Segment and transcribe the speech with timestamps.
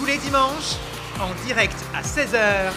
[0.00, 0.76] Tous les dimanches,
[1.20, 2.72] en direct à 16h,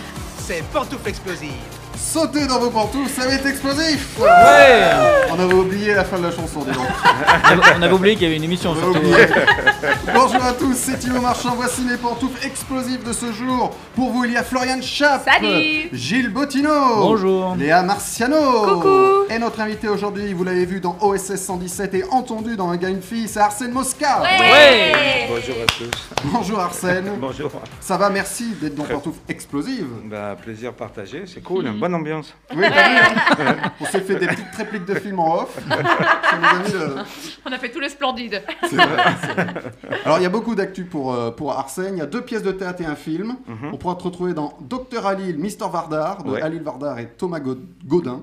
[0.46, 1.52] c'est Pantoufle Explosive.
[1.96, 4.28] Sautez dans vos pantoufles, ça va être explosif Ouais
[5.32, 6.86] On avait oublié la fin de la chanson, dis donc.
[7.78, 9.00] On avait oublié qu'il y avait une émission On avait surtout.
[9.00, 9.28] oublié.
[10.14, 13.72] Bonjour à tous, c'est Thibaut Marchand, voici les pantoufles explosives de ce jour.
[13.96, 17.56] Pour vous, il y a Florian Schaap, Salut Gilles Bottino, Bonjour.
[17.56, 19.13] Léa Marciano, Coucou.
[19.34, 22.90] Et notre invité aujourd'hui, vous l'avez vu dans OSS 117 et entendu dans Un gars,
[22.90, 24.22] une fille, c'est Arsène Mosca.
[24.22, 25.26] Ouais.
[25.28, 26.10] Bonjour à tous.
[26.26, 27.52] Bonjour Arsène, Bonjour.
[27.80, 29.88] ça va, merci d'être dans Pantoufles Explosives.
[30.06, 32.34] Bah, plaisir partagé, c'est cool, bonne ambiance.
[32.56, 32.66] Oui,
[33.82, 35.58] On s'est fait des petites répliques de films en off.
[37.46, 38.44] On a fait tout le splendide.
[38.70, 38.86] C'est vrai,
[39.22, 39.54] c'est vrai.
[40.06, 41.96] Alors il y a beaucoup d'actu pour, euh, pour Arsène.
[41.96, 43.36] Il y a deux pièces de théâtre et un film.
[43.72, 46.42] On pourra te retrouver dans Docteur Halil, Mister Vardar, de Ouais.
[46.42, 48.22] Halil Vardar et Thomas God- Godin.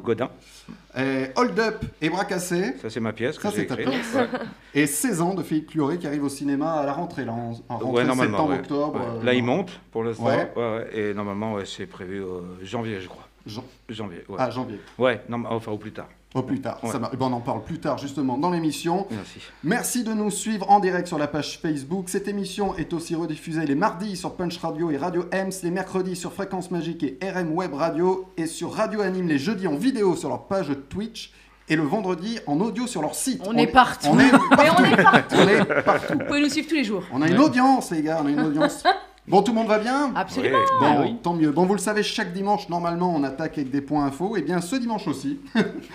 [0.98, 2.74] Et Hold Up et Bras cassés.
[2.82, 4.14] ça c'est ma pièce que Ça, c'est ta pièce.
[4.14, 4.26] Ouais.
[4.74, 7.52] Et 16 ans de Philippe Cluret qui arrive au cinéma à la rentrée, là, en,
[7.68, 8.36] en rentrée Ouais, normalement.
[8.38, 8.58] septembre, ouais.
[8.60, 9.00] octobre.
[9.20, 10.27] Euh, Là, il monte pour l'instant.
[10.27, 10.52] Ouais.
[10.56, 10.88] Ouais, ouais.
[10.92, 13.27] Et normalement, c'est prévu euh, janvier, je crois.
[13.47, 14.24] Jan- Janvier.
[14.36, 14.80] Ah, janvier.
[14.98, 16.08] Ouais, non, enfin, au plus tard.
[16.34, 16.78] Au plus tard.
[16.84, 16.91] Ouais.
[16.91, 17.17] Ça marche.
[17.17, 19.06] Ben, on en parle plus tard, justement, dans l'émission.
[19.11, 19.41] Merci.
[19.64, 22.09] Merci de nous suivre en direct sur la page Facebook.
[22.09, 26.14] Cette émission est aussi rediffusée les mardis sur Punch Radio et Radio Ems, les mercredis
[26.14, 30.14] sur Fréquence Magique et RM Web Radio, et sur Radio Anime les jeudis en vidéo
[30.14, 31.33] sur leur page Twitch,
[31.69, 33.42] et le vendredi en audio sur leur site.
[33.47, 34.09] On est partout.
[34.11, 35.34] On est Mais on est partout.
[35.37, 36.12] On est partout.
[36.12, 37.03] Vous pouvez nous suivre tous les jours.
[37.12, 38.84] On a une audience, les gars, on a une audience.
[39.31, 40.59] Bon, tout le monde va bien Absolument.
[40.81, 41.17] Bon, Ah oui.
[41.23, 41.50] tant mieux.
[41.50, 44.37] Bon, vous le savez, chaque dimanche, normalement, on attaque avec des points infos.
[44.37, 45.39] Et bien, ce dimanche aussi.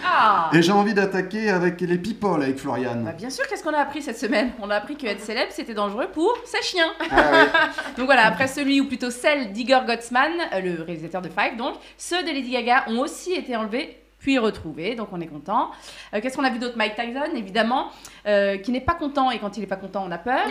[0.06, 3.02] Ah Et j'ai envie d'attaquer avec les people, avec Florian.
[3.04, 4.52] Bah, bien sûr, qu'est-ce qu'on a appris cette semaine?
[4.62, 6.92] On a appris que être célèbre, c'était dangereux pour ses chiens.
[7.12, 7.46] Ah.
[7.98, 11.76] Donc voilà, après celui, ou plutôt celle d'Igor Gottsman, euh, le réalisateur de Five, donc,
[11.98, 15.70] ceux de Lady Gaga ont aussi été enlevés puis retrouvés, donc on est content.
[16.12, 17.90] Euh, Qu'est-ce qu'on a vu d'autre Mike Tyson, évidemment,
[18.26, 20.48] euh, qui n'est pas content, et quand il n'est pas content, on a peur.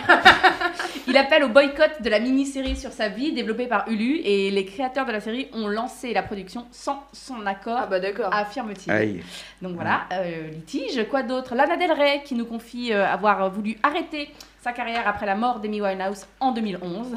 [1.07, 4.63] il appelle au boycott de la mini-série sur sa vie, développée par Hulu, et les
[4.63, 8.33] créateurs de la série ont lancé la production sans son accord, Ah bah d'accord.
[8.33, 9.21] affirme-t-il.
[9.61, 11.05] Donc voilà, euh, litige.
[11.09, 11.53] Quoi d'autre?
[11.53, 14.29] Lana Del Rey qui nous confie euh, avoir voulu arrêter
[14.61, 17.13] sa carrière après la mort d'Amy Winehouse en 2011.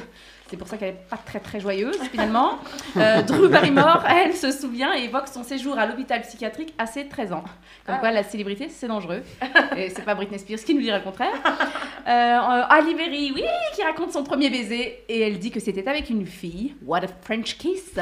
[0.51, 2.59] C'est pour ça qu'elle n'est pas très très joyeuse finalement.
[2.97, 7.07] Euh, Drew Barrymore, elle se souvient et évoque son séjour à l'hôpital psychiatrique à ses
[7.07, 7.45] 13 ans.
[7.87, 7.99] Comme Ah.
[7.99, 9.23] quoi la célébrité c'est dangereux.
[9.77, 11.33] Et c'est pas Britney Spears qui nous dirait le contraire.
[12.09, 12.39] Euh,
[12.71, 13.43] Ali Berry, oui,
[13.75, 16.75] qui raconte son premier baiser et elle dit que c'était avec une fille.
[16.87, 17.95] What a French kiss.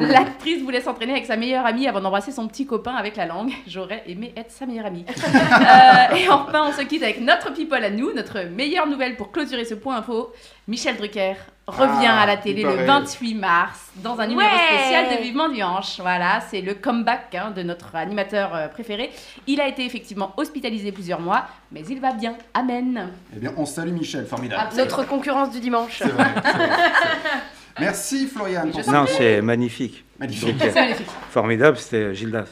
[0.00, 3.52] L'actrice voulait s'entraîner avec sa meilleure amie avant d'embrasser son petit copain avec la langue.
[3.66, 5.04] J'aurais aimé être sa meilleure amie.
[5.08, 9.32] Euh, et enfin, on se quitte avec notre people à nous, notre meilleure nouvelle pour
[9.32, 10.32] clôturer ce point info.
[10.68, 11.34] Michel Drucker
[11.68, 12.84] revient Ah, à la télé le paraît.
[12.86, 14.76] 28 mars dans un numéro Ouais.
[14.78, 16.00] spécial de Vivement Dimanche.
[16.00, 19.10] Voilà, c'est le comeback hein, de notre animateur euh, préféré.
[19.46, 22.36] Il a été effectivement hospitalisé plusieurs mois, mais il va bien.
[22.52, 23.10] Amen.
[23.36, 24.68] Eh bien, on salue Michel, formidable.
[24.72, 25.98] Ah, Notre concurrence du dimanche.
[25.98, 26.68] C'est vrai, c'est vrai.
[27.78, 28.66] Merci Florian.
[28.68, 30.04] pour Non, c'est magnifique.
[30.18, 30.56] Magnifique.
[30.74, 31.06] Magnifique.
[31.30, 32.46] Formidable, c'était Gildas.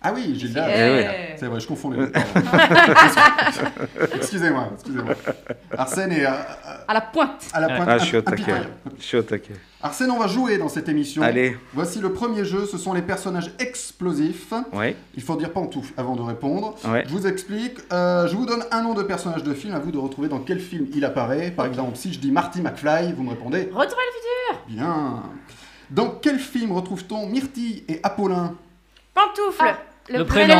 [0.00, 0.68] Ah oui, Gilda.
[0.70, 1.34] Eh.
[1.36, 2.12] C'est vrai, je confonds les deux.
[4.14, 5.14] excusez-moi, excusez-moi.
[5.76, 6.34] Arsène est à,
[6.86, 7.48] À la pointe.
[7.52, 8.42] à la pointe Ah, je suis au taquet.
[8.42, 8.70] impitoyable.
[8.98, 9.54] Je suis au taquet.
[9.82, 11.22] Arsène, on va jouer dans cette émission.
[11.22, 14.52] Allez, Voici le premier jeu, ce sont les personnages explosifs.
[14.72, 16.76] ouais, Il faut dire pantoufle avant de répondre.
[16.88, 17.04] ouais.
[17.06, 19.90] Je vous explique, euh, je vous donne un nom de personnage de film, à vous
[19.90, 21.50] de retrouver dans quel film il apparaît.
[21.50, 24.64] Par exemple, si je dis Marty McFly, vous me répondez Retour à le futur.
[24.68, 25.22] Bien.
[25.90, 28.54] Dans quel film retrouve-t-on Myrtille et Apollin?
[29.14, 29.74] Pantoufle.
[30.10, 30.54] Le prénom.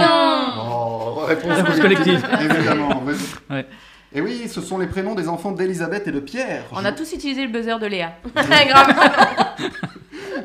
[0.59, 2.27] Oh, réponse Réponse collective.
[2.41, 3.01] Évidemment.
[3.05, 3.55] vas-y.
[3.55, 3.67] Ouais.
[4.15, 6.65] Et oui, ce sont les prénoms des enfants d'Elisabeth et de Pierre.
[6.73, 8.13] On a tous utilisé le buzzer de Léa.
[8.35, 8.95] Grave.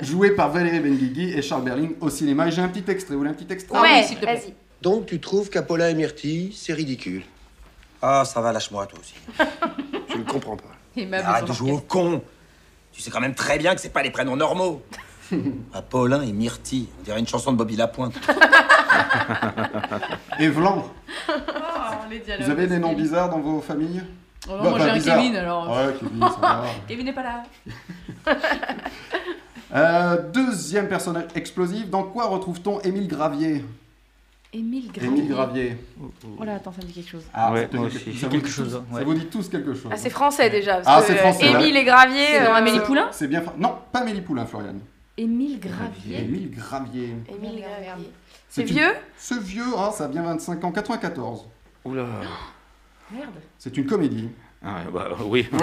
[0.02, 2.48] Joué par Valérie Benguigui et Charles Berling au cinéma.
[2.48, 3.14] Et j'ai un petit extrait.
[3.14, 3.78] Vous voulez un petit extrait?
[3.78, 4.36] Ah oui, ouais, s'il te plaît.
[4.36, 4.54] vas-y.
[4.82, 7.24] Donc tu trouves qu'Apollin et Myrtille, c'est ridicule
[8.02, 9.14] Ah, ça va, lâche-moi, toi aussi.
[10.10, 10.64] Je ne comprends pas.
[10.98, 12.22] Les meubles Arrête de jouer au con.
[12.92, 14.82] Tu sais quand même très bien que c'est pas les prénoms normaux.
[15.74, 18.14] Apollin et Myrtille, on dirait une chanson de Bobby Lapointe.
[20.40, 20.84] Et Vlan.
[21.30, 21.32] Oh.
[22.40, 24.04] Vous avez des noms bizarres dans vos familles?
[24.48, 25.18] Oh non, Bah, moi pas j'ai un bizarre.
[25.18, 25.70] Kevin alors.
[25.70, 26.64] Ouais, Kevin, ça va.
[26.88, 27.44] Kevin n'est pas là.
[29.76, 31.90] Euh, deuxième personnage explosif.
[31.90, 33.66] Dans quoi retrouve-t-on Émile Gravier?
[34.54, 35.08] Émile Gravier.
[35.10, 35.78] Émile Gravier.
[36.40, 37.24] Oh là, attends, ça me dit quelque chose.
[37.34, 38.12] Ah, Ouais, ça aussi.
[38.12, 39.90] vous quelque dit chose, tous- hein, Ça vous dit tous quelque chose.
[39.92, 40.80] Ah, c'est français déjà.
[40.86, 41.48] Ah, c'est français.
[41.50, 42.40] Émile et Gravier.
[42.42, 43.08] Euh, Amélie Poulain?
[43.12, 43.42] C'est bien.
[43.42, 44.76] fra- Non, pas Amélie Poulain, Florian.
[45.18, 46.20] Émile Gravier.
[46.22, 47.16] Émile Gravier.
[47.30, 47.72] Émile Merde.
[47.88, 48.12] Gravier.
[48.56, 51.46] C'est une- vieux Ce vieux, ah, ça a bien 25 ans, 94.
[51.86, 52.06] Oula.
[53.12, 53.30] Merde.
[53.58, 54.30] C'est une comédie.
[54.64, 55.50] Ah, bah, oui.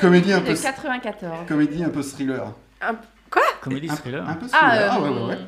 [0.00, 1.46] Comédie un peu, De 94.
[1.46, 2.52] comédie un peu thriller.
[3.60, 4.28] Comédie Un, thriller.
[4.28, 4.90] un peu Ah, thriller.
[4.92, 5.38] Ah, euh, ouais, ouais, ouais.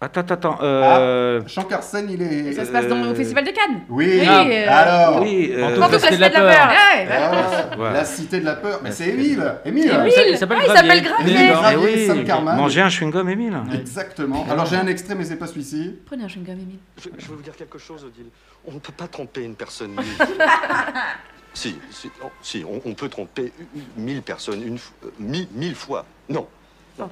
[0.00, 0.58] Attends, attends, attends.
[0.62, 1.40] Euh...
[1.48, 2.26] Sens qu'Arsène, il est.
[2.26, 3.80] Et ça se passe dans, au Euh, Festival de Cannes.
[3.88, 6.54] Oui, Oui, Ah, euh, alors Oui, euh, Pantoufle, la cité de la cité de la
[6.54, 6.68] peur.
[6.68, 7.78] peur.
[7.80, 7.92] Ouais, Ah.
[7.92, 8.80] La cité de la peur.
[8.84, 10.88] Mais c'est Émile Émile Ah, ça- Il s'appelle Ah, il Gravier.
[10.88, 11.34] s'appelle Gravier.
[11.34, 11.92] Émile Gravier.
[11.94, 12.56] Eh Sam oui, Carman.
[12.56, 13.58] manger un chewing-gum, Émile.
[13.74, 14.46] Exactement.
[14.48, 15.96] Alors j'ai un extrait, mais c'est pas celui-ci.
[16.06, 16.78] Prenez un chewing-gum, Émile.
[16.96, 18.26] Je, je vais vous dire quelque chose, Odile.
[18.68, 19.96] On ne peut pas tromper une personne
[21.54, 23.52] si, si, non, si, on, on peut tromper
[23.96, 26.04] mille personnes une euh, mille, mille fois.
[26.28, 26.46] Non.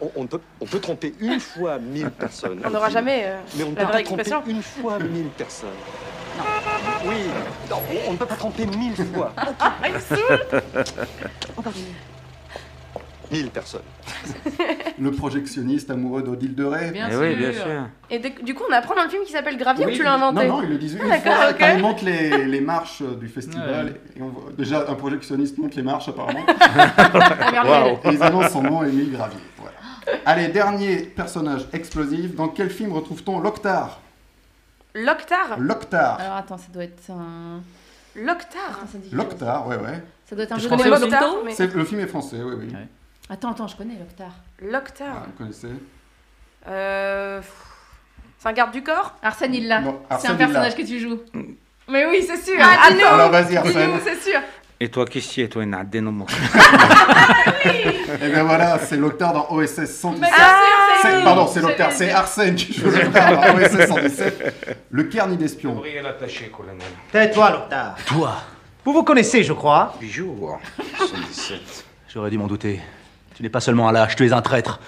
[0.00, 2.60] On, on peut, on peut tromper une fois mille personnes.
[2.64, 3.22] On n'aura jamais.
[3.26, 4.42] euh, Mais on ne la peut vraie pas tromper expression.
[4.48, 5.68] une fois mille personnes.
[7.06, 7.14] Oui,
[7.70, 9.32] non, on- on ne peut pas tromper mille fois.
[13.32, 13.80] Mille personnes.
[15.00, 16.92] Le projectionniste amoureux d'Odile de Ré.
[16.92, 17.20] Bien Eh sûr.
[17.22, 17.88] oui, bien sûr.
[18.08, 20.14] Et du coup, on apprend dans le film qui s'appelle Gravier Oui, ou tu l'as
[20.14, 21.56] inventé Non, non, ils le disent une d'accord, fois ok.
[21.58, 23.86] quand ils montent les, les marches du festival.
[23.86, 24.00] Ouais.
[24.16, 26.46] Et on voit- déjà, un projectionniste monte les marches apparemment.
[26.56, 27.96] Ah, Gabriel.
[28.04, 29.38] et ils annoncent son nom, Émile Gravier.
[30.24, 32.34] Allez, dernier personnage explosif.
[32.34, 34.00] Dans quel film retrouve-t-on Loctar
[34.94, 36.20] Loctar Loctar.
[36.20, 37.60] Alors attends, ça doit être un.
[38.14, 39.30] Loctar Attends, ça, dit quelque chose.
[39.30, 40.02] Loctar, ouais, ouais.
[40.28, 40.84] ça doit être un Je jeu de mots.
[40.98, 42.66] Loctar, mais- C'est- Le film est français, oui, oui.
[42.72, 42.88] Ouais.
[43.28, 44.30] Attends, attends, je connais Loctar.
[44.62, 45.08] Loctar.
[45.18, 45.68] Ah, vous connaissez
[46.68, 47.52] Euh, pff,
[48.38, 49.14] C'est un garde du corps?
[49.22, 49.80] Arsène, il l'a.
[49.80, 50.46] Non, C'est Arsène, un il l'a.
[50.46, 51.20] personnage que tu joues.
[51.88, 52.56] Mais oui, c'est sûr.
[52.60, 52.88] Ah.
[53.12, 53.92] Alors vas-y, Arsène.
[53.92, 54.40] Dis-nous, c'est sûr.
[54.78, 56.36] Et toi, qu'est-ce qui est, toi, une dénommation
[58.20, 60.20] Et bien voilà, c'est Loctar dans OSS 117.
[60.20, 62.10] Mais bien Ah, pardon, c'est le c'est.
[62.10, 64.76] Arsène qui joue Loctar dans OSS 117.
[64.90, 65.82] Le carnet d'espion.
[67.10, 67.96] Tais-toi, Loctar.
[68.04, 68.34] Toi
[68.84, 69.94] Vous vous connaissez, je crois.
[69.98, 70.50] Bijou.
[70.98, 71.84] 77.
[72.12, 72.80] J'aurais dû m'en douter.
[73.34, 74.78] Tu n'es pas seulement un lâche, tu es un traître.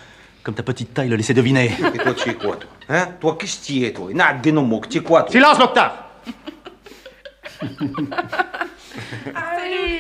[0.43, 1.75] Comme ta petite taille le laissait deviner.
[1.95, 2.71] Et toi, tu es quoi, toi?
[2.91, 3.09] Hein?
[3.21, 4.11] Toi, qu'est-ce que tu es, toi?
[4.11, 5.31] Une dénommation, tu es quoi, toi?
[5.33, 5.59] Silence,
[7.63, 8.25] Loctar.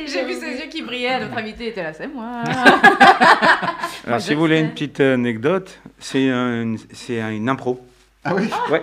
[0.06, 2.43] J'ai vu ses yeux qui brillaient, notre invité était là, c'est moi.
[4.06, 7.81] Alors, si vous voulez une petite anecdote, c'est un- c'est un- une impro.
[8.25, 8.49] Ah oui?
[8.70, 8.82] Ouais.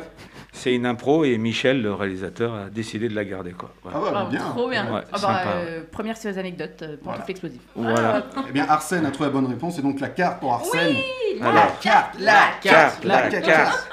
[0.53, 3.73] C'est une impro et Michel, le réalisateur, a décidé de la garder, quoi.
[3.83, 3.97] Voilà.
[4.07, 4.39] Ah bah, Oh, bien.
[4.41, 4.85] Trop bien.
[4.93, 7.25] Ouais, Ah bah, sympa, euh, première sur les anecdotes, euh, pantoufle Voilà.
[7.27, 7.59] explosive.
[7.75, 8.25] Voilà.
[8.47, 10.95] Eh bien, Arsène a trouvé la bonne réponse et donc la carte pour Arsène.
[11.41, 13.45] Alors, la carte, la carte, la la carte.
[13.45, 13.89] carte.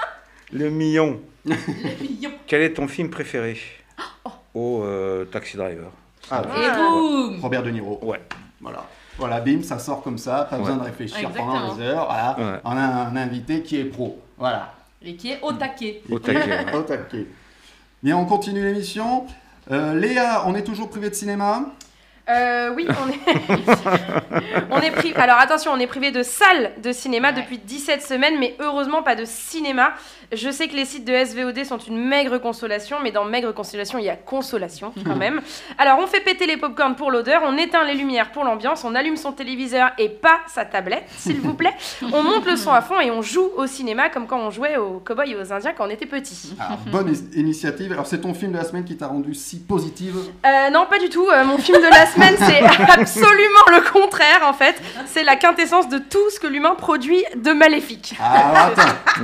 [0.52, 1.20] Le million.
[2.46, 3.58] Quel est ton film préféré?
[4.24, 5.90] Oh, euh, Taxi Driver.
[6.30, 7.98] Ah, Et boum Robert De Niro.
[8.02, 8.20] Ouais.
[8.60, 8.84] Voilà.
[9.18, 12.06] Voilà, bim, ça sort comme ça, pas besoin de réfléchir pendant des heures.
[12.06, 12.36] Voilà.
[12.54, 12.60] Ouais.
[12.64, 14.18] On a un invité qui est pro.
[14.38, 14.72] Voilà.
[15.02, 16.02] Et qui est au taquet.
[16.10, 16.48] Au taquet.
[16.48, 16.74] ouais.
[16.74, 17.26] Au taquet.
[18.02, 19.26] Bien, on continue l'émission.
[19.70, 21.66] Euh, Léa, on est toujours privé de cinéma?
[22.30, 24.64] Euh, oui, on est...
[24.70, 25.16] on est privé.
[25.16, 27.40] Alors attention, on est privé de salles de cinéma Ouais.
[27.42, 29.92] depuis 17 semaines, mais heureusement pas de cinéma.
[30.32, 33.98] Je sais que les sites de SVOD sont une maigre consolation, mais dans maigre consolation,
[33.98, 35.40] il y a consolation quand même.
[35.78, 38.94] Alors on fait péter les popcorns pour l'odeur, on éteint les lumières pour l'ambiance, on
[38.94, 41.74] allume son téléviseur et pas sa tablette, s'il vous plaît.
[42.12, 44.76] On monte le son à fond et on joue au cinéma comme quand on jouait
[44.76, 46.54] aux cowboys et aux indiens quand on était petit.
[46.58, 47.92] Alors, bonne initiative.
[47.92, 50.16] Alors, c'est ton film de la semaine qui t'a rendu si positive?
[50.44, 51.26] Euh, non, pas du tout.
[51.28, 52.62] Euh, mon film de la semaine, c'est
[53.00, 54.80] absolument le contraire, en fait.
[55.06, 58.14] C'est la quintessence de tout ce que l'humain produit de maléfique.
[58.20, 59.22] Ah, attends.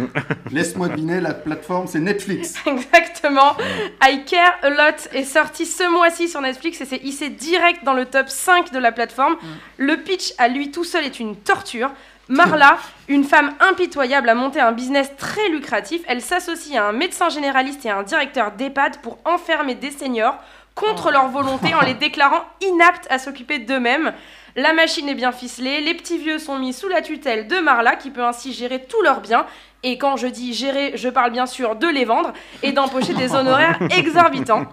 [0.50, 2.55] Laisse-moi deviner, la plateforme, c'est Netflix.
[2.67, 3.56] Exactement.
[4.02, 7.94] I Care A Lot est sorti ce mois-ci sur Netflix et c'est hissé direct dans
[7.94, 9.37] le top 5 de la plateforme.
[9.76, 11.90] Le pitch à lui tout seul est une torture.
[12.31, 12.76] Marla,
[13.08, 16.02] une femme impitoyable, a monté un business très lucratif.
[16.06, 20.37] Elle s'associe à un médecin généraliste et à un directeur d'EHPAD pour enfermer des seniors
[20.78, 24.12] contre leur volonté en les déclarant inaptes à s'occuper d'eux-mêmes.
[24.54, 27.97] La machine est bien ficelée, les petits vieux sont mis sous la tutelle de Marla
[27.97, 29.44] qui peut ainsi gérer tous leurs biens.
[29.82, 32.32] Et quand je dis gérer, je parle bien sûr de les vendre
[32.62, 34.66] et d'empocher des honoraires exorbitants.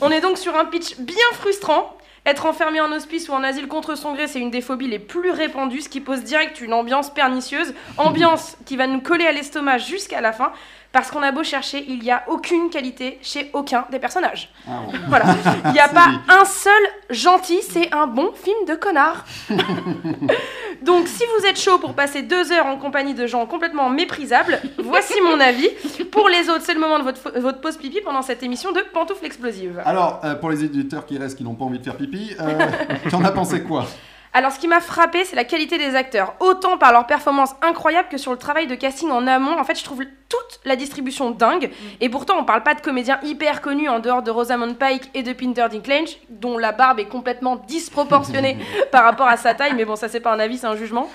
[0.00, 1.96] On est donc sur un pitch bien frustrant.
[2.26, 4.98] Être enfermé en hospice ou en asile contre son gré, c'est une des phobies les
[4.98, 7.74] plus répandues, ce qui pose direct une ambiance pernicieuse.
[7.96, 10.52] Ambiance qui va nous coller à l'estomac jusqu'à la fin,
[10.92, 14.50] parce qu'on a beau chercher, il n'y a aucune qualité chez aucun des personnages.
[14.66, 14.82] Ah.
[15.08, 15.24] Voilà.
[15.66, 16.18] Il n'y a pas dit.
[16.28, 19.24] un seul gentil, c'est un bon film de connard.
[20.82, 24.60] Donc, si vous êtes chaud pour passer deux heures en compagnie de gens complètement méprisables,
[24.78, 25.68] voici mon avis.
[26.10, 29.26] Pour les autres, c'est le moment de votre pause pipi pendant cette émission de Pantoufle
[29.26, 29.82] Explosive.
[29.84, 32.58] Alors, euh, pour les éditeurs qui restent, qui n'ont pas envie de faire pipi, euh,
[33.08, 33.86] tu en as pensé quoi?
[34.32, 38.08] Alors, ce qui m'a frappé, c'est la qualité des acteurs, autant par leur performance incroyable
[38.08, 39.58] que sur le travail de casting en amont.
[39.58, 41.70] En fait, je trouve toute la distribution dingue.
[42.00, 45.22] Et pourtant, on parle pas de comédiens hyper connus en dehors de Rosamund Pike et
[45.22, 48.58] de Peter Dinklage, dont la barbe est complètement disproportionnée
[48.92, 49.74] par rapport à sa taille.
[49.74, 51.08] Mais bon, ça, c'est pas un avis, c'est un jugement.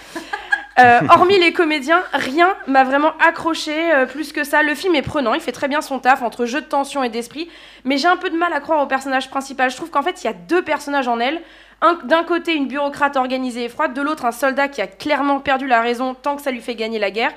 [0.79, 4.63] Euh, hormis les comédiens, rien m'a vraiment accroché euh, plus que ça.
[4.63, 7.09] Le film est prenant, il fait très bien son taf entre jeu de tension et
[7.09, 7.47] d'esprit,
[7.83, 9.69] mais j'ai un peu de mal à croire au personnage principal.
[9.69, 11.41] Je trouve qu'en fait, il y a deux personnages en elle.
[11.81, 15.39] Un- D'un côté, une bureaucrate organisée et froide, de l'autre, un soldat qui a clairement
[15.39, 17.31] perdu la raison tant que ça lui fait gagner la guerre.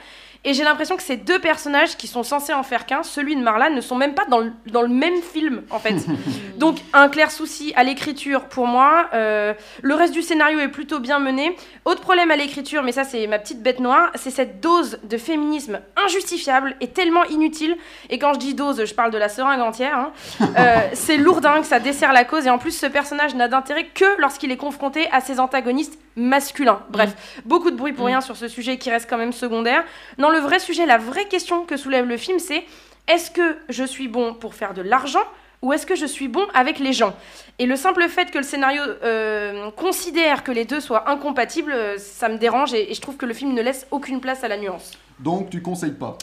[0.48, 3.42] Et j'ai l'impression que ces deux personnages qui sont censés en faire qu'un, celui de
[3.42, 5.96] Marla, ne sont même pas dans le, dans le même film, en fait.
[6.56, 9.08] Donc, un clair souci à l'écriture pour moi.
[9.12, 11.56] Euh, le reste du scénario est plutôt bien mené.
[11.84, 15.18] Autre problème à l'écriture, mais ça, c'est ma petite bête noire, c'est cette dose de
[15.18, 17.76] féminisme injustifiable et tellement inutile.
[18.08, 19.98] Et quand je dis dose, je parle de la seringue entière.
[19.98, 20.12] hein.
[20.58, 22.46] Euh, c'est lourdingue, ça dessert la cause.
[22.46, 26.80] Et en plus, ce personnage n'a d'intérêt que lorsqu'il est confronté à ses antagonistes masculins.
[26.90, 29.85] Bref, beaucoup de bruit pour rien sur ce sujet qui reste quand même secondaire.
[30.18, 32.64] Non, le vrai sujet, la vraie question que soulève le film, c'est
[33.06, 35.25] est-ce que je suis bon pour faire de l'argent
[35.62, 37.14] ou est-ce que je suis bon avec les gens?
[37.58, 41.99] Et le simple fait que le scénario euh, considère que les deux soient incompatibles, euh,
[41.99, 44.49] ça me dérange et, et je trouve que le film ne laisse aucune place à
[44.49, 44.92] la nuance.
[45.18, 46.18] Donc tu conseilles pas?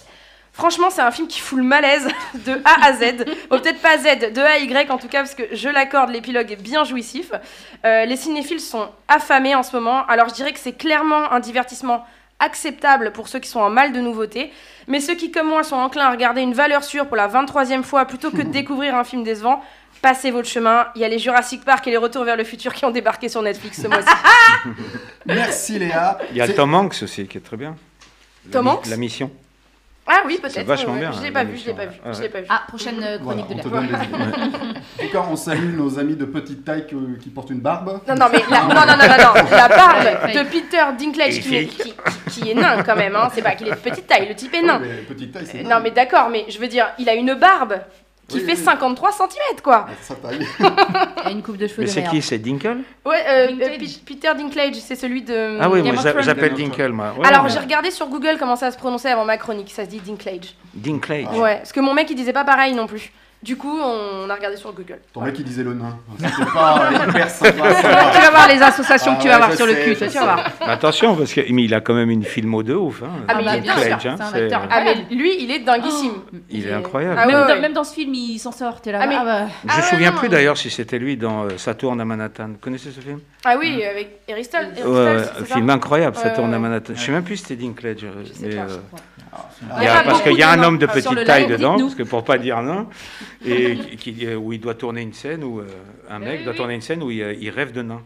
[0.56, 2.08] Franchement, c'est un film qui fout le malaise
[2.46, 3.26] de A à Z.
[3.50, 6.12] Bon, peut-être pas Z, de A à Y en tout cas, parce que je l'accorde,
[6.12, 7.32] l'épilogue est bien jouissif.
[7.86, 11.40] Euh, les cinéphiles sont affamés en ce moment, alors je dirais que c'est clairement un
[11.40, 12.06] divertissement
[12.40, 14.52] acceptable pour ceux qui sont en mal de nouveautés.
[14.88, 17.84] Mais ceux qui, comme moi, sont enclins à regarder une valeur sûre pour la 23e
[17.84, 19.64] fois plutôt que de découvrir un film décevant,
[20.02, 20.88] passez votre chemin.
[20.96, 23.30] Il y a les Jurassic Park et les Retours vers le futur qui ont débarqué
[23.30, 24.08] sur Netflix ce mois-ci.
[25.26, 26.18] Merci Léa.
[26.32, 27.76] Il y a C'est- Tom Hanks aussi qui est très bien.
[28.52, 29.32] Tom Hanks La mission.
[30.06, 30.54] Ah oui, peut-être.
[30.54, 31.96] C'est vachement ouais, bien, Je l'ai hein, pas vu, je l'ai pas vu.
[32.06, 32.14] ouais.
[32.14, 32.48] Je l'ai pas vu.
[32.50, 34.02] Ah, prochaine euh, Voilà, chronique on de l'air.
[35.00, 38.02] En tout cas, on salue nos amis de petite taille que- qui portent une barbe.
[38.08, 41.56] Non, non, mais la, non, non, non, non, non, la barbe de Peter Dinklage qui,
[41.56, 43.30] est- qui, qui- qui est nain quand même, hein.
[43.34, 44.80] c'est pas qu'il est de petite taille, le type est nain.
[44.82, 47.14] Ouais, mais petite taille, c'est Euh, Non, mais d'accord, mais je veux dire, il a
[47.16, 47.76] une barbe
[48.28, 48.64] qui Oui, fait oui.
[48.64, 49.86] 53 cm quoi.
[50.02, 50.40] Sa taille.
[50.60, 53.72] Il y a une coupe de cheveux Mais c'est qui C'est Dinkle Ouais, euh, Dinklage.
[53.72, 55.58] euh, Pe- Peter Dinklage, c'est celui de.
[55.60, 57.14] Ah oui, Game moi j'appelle Dinkle, moi.
[57.18, 57.50] Ouais, Alors ouais.
[57.50, 60.56] j'ai regardé sur Google comment ça se prononçait avant ma chronique, ça se dit Dinklage.
[60.74, 61.38] Dinklage.
[61.38, 63.12] Ouais, parce que mon mec il disait pas pareil non plus.
[63.44, 65.00] Du coup, on a regardé sur Google.
[65.14, 65.98] Ton mec, il disait le nain.
[66.18, 67.52] C'était pas hyper sympa.
[68.14, 69.98] Tu vas voir les associations Ah que tu vas ouais, avoir sur le cul, je
[70.00, 70.20] toi, tu sais.
[70.20, 70.50] vas voir.
[70.62, 73.04] Mais Attention, parce qu'il a quand même une filmo de ouf.
[73.04, 73.10] Hein.
[73.28, 75.32] Ah, mais il est bien sûr, Dinklage, hein, c'est un c'est- acteur Ah mais lui,
[75.44, 76.14] il est dinguissime.
[76.50, 77.16] Il est incroyable.
[77.22, 77.60] Ah même, ouais, dans, ouais.
[77.60, 78.80] même dans ce film, il s'en sort.
[78.80, 79.00] T'es là.
[79.02, 79.72] Ah, mais- ah bah.
[79.74, 82.48] Je me souviens plus d'ailleurs si c'était lui dans euh, Ça tourne à Manhattan.
[82.48, 83.20] Vous connaissez ce film?
[83.44, 85.46] Ah oui, avec c'est un ça?
[85.56, 86.60] film incroyable, Ça tourne à.
[86.60, 86.94] Manhattan.
[86.96, 88.06] Je sais même plus si c'était Dinklage.
[89.34, 91.24] Euh, euh, Il y a- parce qu'il y a un homme de Ah, petite le
[91.24, 92.88] taille live, dedans, parce que pour pas dire non,
[93.46, 95.66] et qui, qui- où il doit tourner une scène où euh,
[96.10, 98.02] un mec oui, doit tourner une scène où il, euh, il rêve de nain.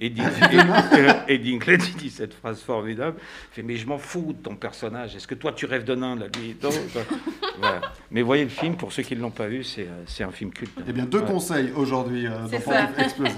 [0.00, 0.56] Et, Din- et,
[0.98, 3.18] euh, et Dinklage il dit cette phrase formidable.
[3.20, 5.14] Il fait mais je m'en fous de ton personnage.
[5.14, 6.56] Est-ce que toi tu rêves de nain là lui.
[7.60, 7.80] Voilà.
[8.10, 10.32] Mais voyez le film pour ceux qui ne l'ont pas vu, c'est euh, c'est un
[10.32, 10.72] film culte.
[10.88, 11.26] Eh bien, deux Ouais.
[11.26, 13.36] conseils aujourd'hui euh, dans Explosive.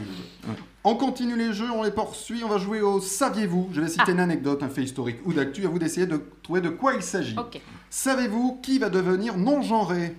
[0.87, 3.71] On continue les jeux, on les poursuit, on va jouer au Saviez-vous?
[3.73, 4.11] Je vais citer Ah.
[4.11, 7.03] une anecdote, un fait historique ou d'actu, à vous d'essayer de trouver de quoi il
[7.03, 7.35] s'agit.
[7.89, 10.15] Savez-vous qui va devenir non-genré?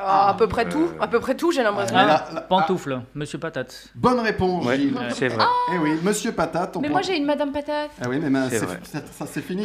[0.00, 1.96] Ah, à peu près tout, à peu près tout, j'ai l'impression.
[1.98, 3.88] Ah, Ah, Pantoufle, Monsieur Patate.
[3.94, 4.96] Bonne réponse, Ouais, Gilles.
[5.10, 5.44] c'est vrai.
[5.74, 6.76] Eh oui, Monsieur Patate.
[6.76, 7.90] on Mais peut- moi, j'ai une Madame Patate.
[8.00, 8.78] Ah oui, mais ma- C'est c'est- vrai.
[8.84, 9.64] ça, ça, c'est fini.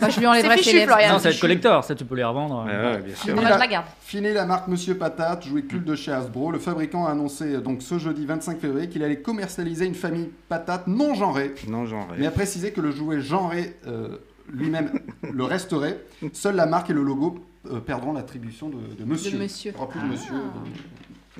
[0.00, 0.92] Bah, je lui enlèverai fichu, lèvres.
[0.92, 1.12] Florian.
[1.12, 2.64] Non, ça va être collector, ça tu peux les revendre.
[2.64, 3.34] Ouais, ouais, bien sûr.
[3.34, 3.86] Moi, je la garde.
[4.00, 6.50] Fini la marque Monsieur Patate, jouet culte de chez Hasbro.
[6.50, 10.30] Le fabricant a annoncé euh, donc ce jeudi 25 février qu'il allait commercialiser une famille
[10.48, 12.16] patate non genrée, Non genré.
[12.18, 14.16] mais a précisé que le jouet genré euh,
[14.50, 14.90] lui-même
[15.30, 15.98] le resterait.
[16.32, 17.40] Seule la marque et le logo euh,
[17.86, 19.32] perdront l'attribution de, de Monsieur.
[19.32, 19.72] De monsieur.
[19.74, 20.34] Il aura plus de Monsieur.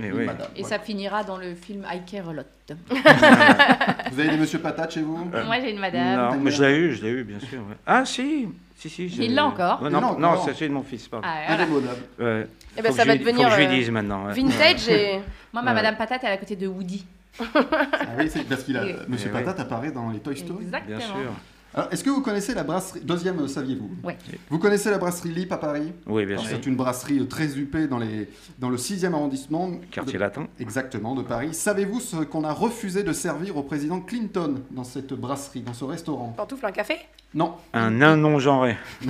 [0.00, 0.26] Oui.
[0.26, 0.46] Madame.
[0.54, 2.46] Et ça finira dans le film I Care a Lot.
[4.12, 6.34] Vous avez des Monsieur Patate chez vous Moi, j'ai une Madame.
[6.36, 7.58] Non, mais je l'ai eu, je l'ai eu, bien sûr.
[7.60, 7.76] ouais.
[7.84, 8.46] Ah si,
[8.76, 9.08] si, si.
[9.08, 11.26] je Il l'a encore non, c'est celui de mon fils, pardon.
[11.28, 11.62] Ah, voilà.
[11.64, 12.00] Indémodable.
[12.20, 12.46] Ouais.
[12.76, 14.26] Eh ben, Faut ça que va je- devenir, Faut que je lui euh, dise maintenant.
[14.26, 14.34] ouais.
[14.34, 15.14] Vintage et.
[15.52, 15.74] Moi, ma Ouais.
[15.74, 17.04] Madame Patate, elle est à côté de Woody.
[17.40, 17.44] Ah
[18.18, 19.42] oui, c'est parce qu'il a Et- Monsieur Eh oui.
[19.44, 20.62] Patate apparaît dans les Toy Story.
[20.64, 20.96] Exactement.
[20.96, 21.32] Bien sûr.
[21.74, 23.90] Alors, est-ce que vous connaissez la brasserie Deuxième, euh, saviez-vous?
[24.02, 24.16] Ouais.
[24.48, 25.92] Vous connaissez la brasserie Lip à Paris?
[26.06, 26.48] Oui, bien sûr.
[26.50, 29.70] C'est une brasserie euh, très huppée dans, les, dans le 6e arrondissement.
[29.90, 30.46] Quartier de- latin.
[30.58, 31.52] Exactement, de Paris.
[31.52, 35.84] Savez-vous ce qu'on a refusé de servir au président Clinton dans cette brasserie, dans ce
[35.84, 36.32] restaurant?
[36.36, 36.96] Pantoufle, un café?
[37.34, 38.76] Non, Un nain non genré.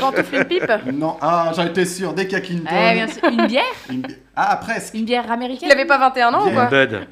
[0.00, 0.70] Pantoufle, une pipe?
[0.92, 1.16] Non.
[1.22, 2.70] Ah, j'en étais sûr, dès qu'il y a Clinton.
[2.70, 3.24] Eh, bien sûr.
[3.24, 3.62] Une bière?
[3.88, 4.92] Une bi- Ah, presque.
[4.94, 5.68] Une bière américaine?
[5.70, 6.66] Il avait pas 21 ans ou quoi?
[6.66, 7.06] Bud.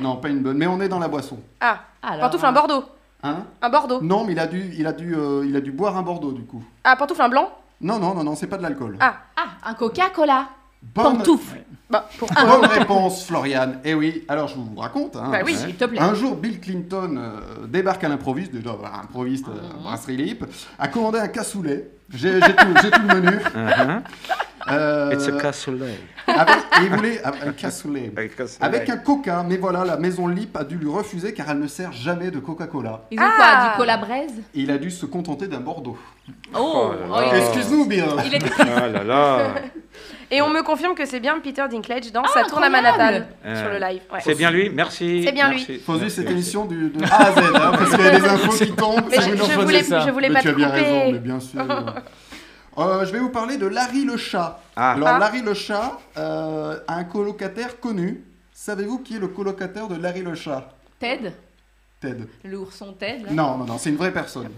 [0.00, 1.38] Non, pas une bonne, mais on est dans la boisson.
[1.60, 2.84] Ah, Alors, pantoufle, un Bordeaux.
[3.22, 4.00] Hein Un Bordeaux.
[4.02, 6.32] Non, mais il a, dû, il, a dû, euh, il a dû boire un Bordeaux,
[6.32, 6.62] du coup.
[6.84, 7.48] Ah, pantoufle, un blanc.
[7.80, 8.96] Non, non, non, non, c'est pas de l'alcool.
[9.00, 9.14] Ah.
[9.36, 10.48] Ah, un Coca-Cola.
[10.82, 11.62] Bonne, Pantoufle.
[11.88, 12.28] Bah, pour...
[12.32, 13.74] bonne réponse, Florian.
[13.84, 15.14] Eh oui, alors je vous raconte.
[15.14, 15.28] hein.
[15.30, 15.54] Bah oui.
[15.54, 16.00] S'il te plaît.
[16.00, 20.44] Un jour, Bill Clinton euh, débarque à l'improviste, déjà voilà, improviste, euh, brasserie Lip,
[20.78, 21.88] a commandé un cassoulet.
[22.10, 23.36] J'ai j'ai tout, j'ai tout le menu.
[23.54, 24.02] Uh-huh.
[24.70, 25.98] Euh, It's a cassoulet.
[26.28, 28.12] avec, et il voulait ah, un cassoulet.
[28.60, 31.66] Avec un coca, mais voilà, la maison Lip a dû lui refuser car elle ne
[31.66, 33.02] sert jamais de Coca-Cola.
[33.10, 33.32] Ils ont Ah.
[33.36, 34.32] quoi Du cola braise?
[34.54, 35.98] Et il a dû se contenter d'un Bordeaux.
[36.54, 38.04] Oh, Oh il- Excuse-nous, Bill.
[38.24, 39.38] Il était Ah là là.
[40.30, 42.70] Et on me confirme que c'est bien Peter Dinklage dans Ah, sa tourne à.
[42.70, 44.00] Manhattan Euh, sur le live.
[44.12, 44.20] Ouais.
[44.22, 45.24] C'est bien lui, merci.
[45.26, 45.72] C'est bien merci.
[45.72, 45.78] lui.
[45.80, 46.32] Faut Merci, cette merci.
[46.34, 49.02] émission du, de A à Z, hein, parce qu'il y a des infos qui tombent.
[49.10, 51.40] Mais je, je voulais, je voulais Mais pas tu as te bien raison, mais bien
[51.40, 51.60] sûr.
[52.78, 54.60] Euh, je vais vous parler de Larry le chat.
[54.76, 54.92] Ah.
[54.92, 55.18] Alors Ah.
[55.18, 58.24] Larry le chat euh, a un colocataire connu.
[58.54, 60.70] Savez-vous qui est le colocataire de Larry le chat?
[60.98, 61.32] Ted?
[62.00, 62.26] Ted.
[62.44, 63.32] L'ourson Ted là?
[63.32, 64.48] Non, non, non, c'est une vraie personne.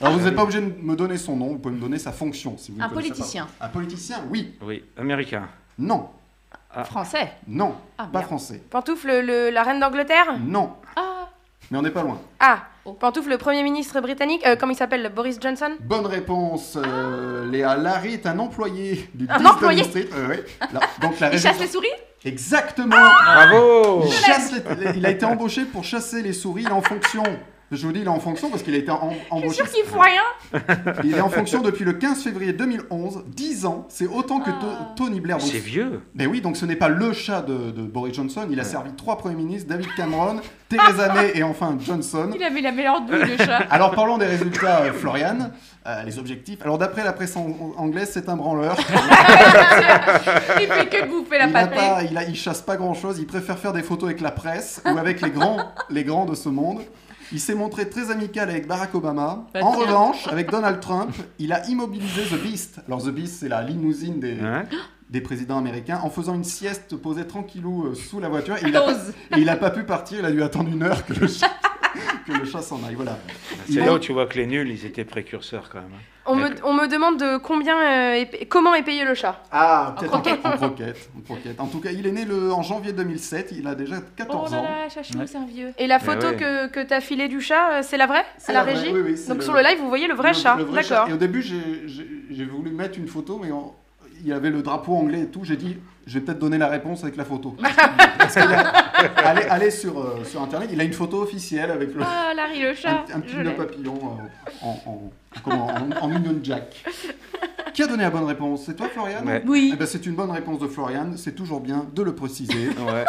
[0.00, 2.10] Alors vous n'êtes pas obligé de me donner son nom, vous pouvez me donner sa
[2.12, 2.94] fonction si vous ne Un pas.
[2.94, 3.46] politicien.
[3.60, 4.54] Un politicien, oui.
[4.60, 5.48] Oui, américain.
[5.78, 6.08] Non,
[6.84, 7.32] Français?
[7.46, 8.24] non, Ah, pas merde.
[8.26, 8.60] français.
[8.70, 10.36] Pantoufle, le- la reine d'Angleterre?
[10.40, 11.28] Non, Ah,
[11.70, 12.18] mais on n'est pas loin.
[12.40, 15.70] Ah, Pantoufle, le Premier ministre britannique, euh, comment il s'appelle Boris Johnson?
[15.80, 17.76] Bonne réponse, euh, Léa.
[17.76, 20.08] Larry est un employé du Un 10 employé Street.
[20.14, 20.44] Euh, ouais.
[20.72, 21.88] Là, donc la il chasse les souris?
[22.26, 22.88] Exactement.
[22.96, 26.62] Bravo Il, chasse les- il a été embauché pour chasser les souris.
[26.62, 27.22] Il est en fonction.
[27.72, 29.54] Je vous dis, il est en fonction parce qu'il a été en- Je suis embauché.
[29.56, 30.22] sûre qu'il faut rien.
[31.04, 33.24] Il est en fonction depuis le 15 février 2011.
[33.26, 34.92] 10 ans, c'est autant que Ah.
[34.96, 35.40] Tony Blair.
[35.40, 36.00] C'est vieux.
[36.14, 38.46] mais oui, donc ce n'est pas le chat de, de Boris Johnson.
[38.50, 40.36] Il a servi trois premiers ministres David Cameron,
[40.68, 42.30] Theresa May et enfin Johnson.
[42.36, 43.56] Il avait la meilleure douille, le chat.
[43.70, 45.50] Alors parlons des résultats, euh, Florian.
[45.86, 46.60] Euh, les objectifs.
[46.62, 48.76] Alors d'après la presse anglaise, c'est un branleur.
[50.60, 53.18] Il fait que de bouffer la il, pas, il, a- il chasse pas grand chose,
[53.18, 55.58] il préfère faire des photos avec la presse ou avec les grands,
[55.90, 56.80] les grands de ce monde.
[57.32, 59.46] Il s'est montré très amical avec Barack Obama.
[59.60, 62.80] En revanche, avec Donald Trump, il a immobilisé The Beast.
[62.86, 64.64] Alors The Beast, c'est la limousine des, Hein
[65.10, 68.56] des présidents américains, en faisant une sieste posée tranquillou euh, sous la voiture.
[68.56, 71.04] Et il, a et il a pas pu partir, il a dû attendre une heure
[71.06, 71.50] que le chat,
[72.26, 72.94] que le chat s'en aille.
[72.94, 73.18] Voilà.
[73.70, 75.90] C'est là où tu vois que les nuls, ils étaient précurseurs quand même.
[75.94, 76.02] hein.
[76.26, 79.42] on me, on me demande de combien, euh, est comment est payé le chat.
[79.52, 80.46] Ah, peut-être en, croquette.
[80.46, 81.60] en croquette, en croquette.
[81.60, 84.52] En tout cas, il est né le, en janvier 2007, il a déjà Oh 14
[84.52, 84.62] là ans.
[84.62, 85.26] là, Chachou, Ouais.
[85.26, 85.72] c'est un vieux.
[85.78, 86.36] Et la photo ouais.
[86.36, 88.92] que, que t'as filée du chat, euh, c'est la vraie C'est la, la vraie, régie
[88.92, 90.56] oui, oui, Donc le- sur le live, vous voyez le vrai Le- chat.
[90.72, 91.08] D'accord.
[91.08, 93.72] Et au début, j'ai voulu mettre une photo, mais on-
[94.22, 95.44] il y avait le drapeau anglais et tout.
[95.44, 97.56] J'ai dit, je vais peut-être donner la réponse avec la photo.
[98.18, 98.72] Parce qu'il a-
[99.24, 102.60] allez, allez sur, euh, sur Internet, il a une photo officielle avec le, Ah, Larry
[102.62, 103.04] le un, chat.
[103.14, 103.56] un petit je nœud l'ai.
[103.56, 106.84] papillon euh, en, en, comment, en, en Union Jack.
[107.72, 108.62] Qui a donné la bonne réponse?
[108.66, 109.42] C'est toi, Florian Ouais.
[109.46, 109.70] Oui.
[109.74, 112.68] Eh ben, C'est une bonne réponse de Florian, c'est toujours bien de le préciser.
[112.78, 113.04] Ouais.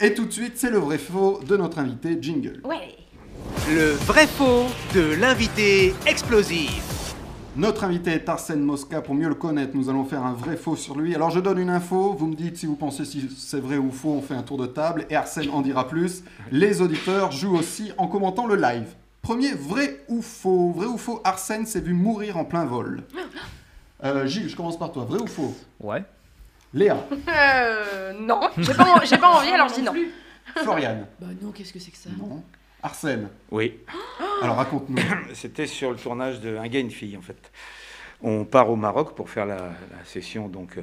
[0.00, 2.60] Et tout de suite, c'est le vrai faux de notre invité, Jingle.
[2.64, 2.94] Ouais.
[3.70, 4.64] Le vrai faux
[4.94, 6.82] de l'invité explosif.
[7.56, 9.00] Notre invité est Arsène Mosca.
[9.00, 11.14] Pour mieux le connaître, nous allons faire un vrai faux sur lui.
[11.14, 13.90] Alors je donne une info, vous me dites si vous pensez si c'est vrai ou
[13.90, 16.22] faux, on fait un tour de table et Arsène en dira plus.
[16.52, 18.88] Les auditeurs jouent aussi en commentant le live.
[19.22, 20.72] Premier, vrai ou faux?
[20.72, 23.02] Vrai ou faux, Arsène s'est vu mourir en plein vol.
[24.04, 25.04] Euh, Gilles, je commence par toi.
[25.04, 25.54] Vrai ou faux?
[25.80, 26.04] Ouais.
[26.74, 29.94] Léa, Euh, non, j'ai pas, en- j'ai pas envie, alors je dis non.
[30.56, 32.10] Florian, Bah non, qu'est-ce que c'est que ça?
[32.18, 32.42] Non.
[32.82, 33.74] Arsène, Oui.
[34.42, 35.02] alors raconte-nous.
[35.34, 37.50] C'était sur le tournage de Un gars, une fille, en fait.
[38.22, 40.82] On part au Maroc pour faire la, la session, donc, euh,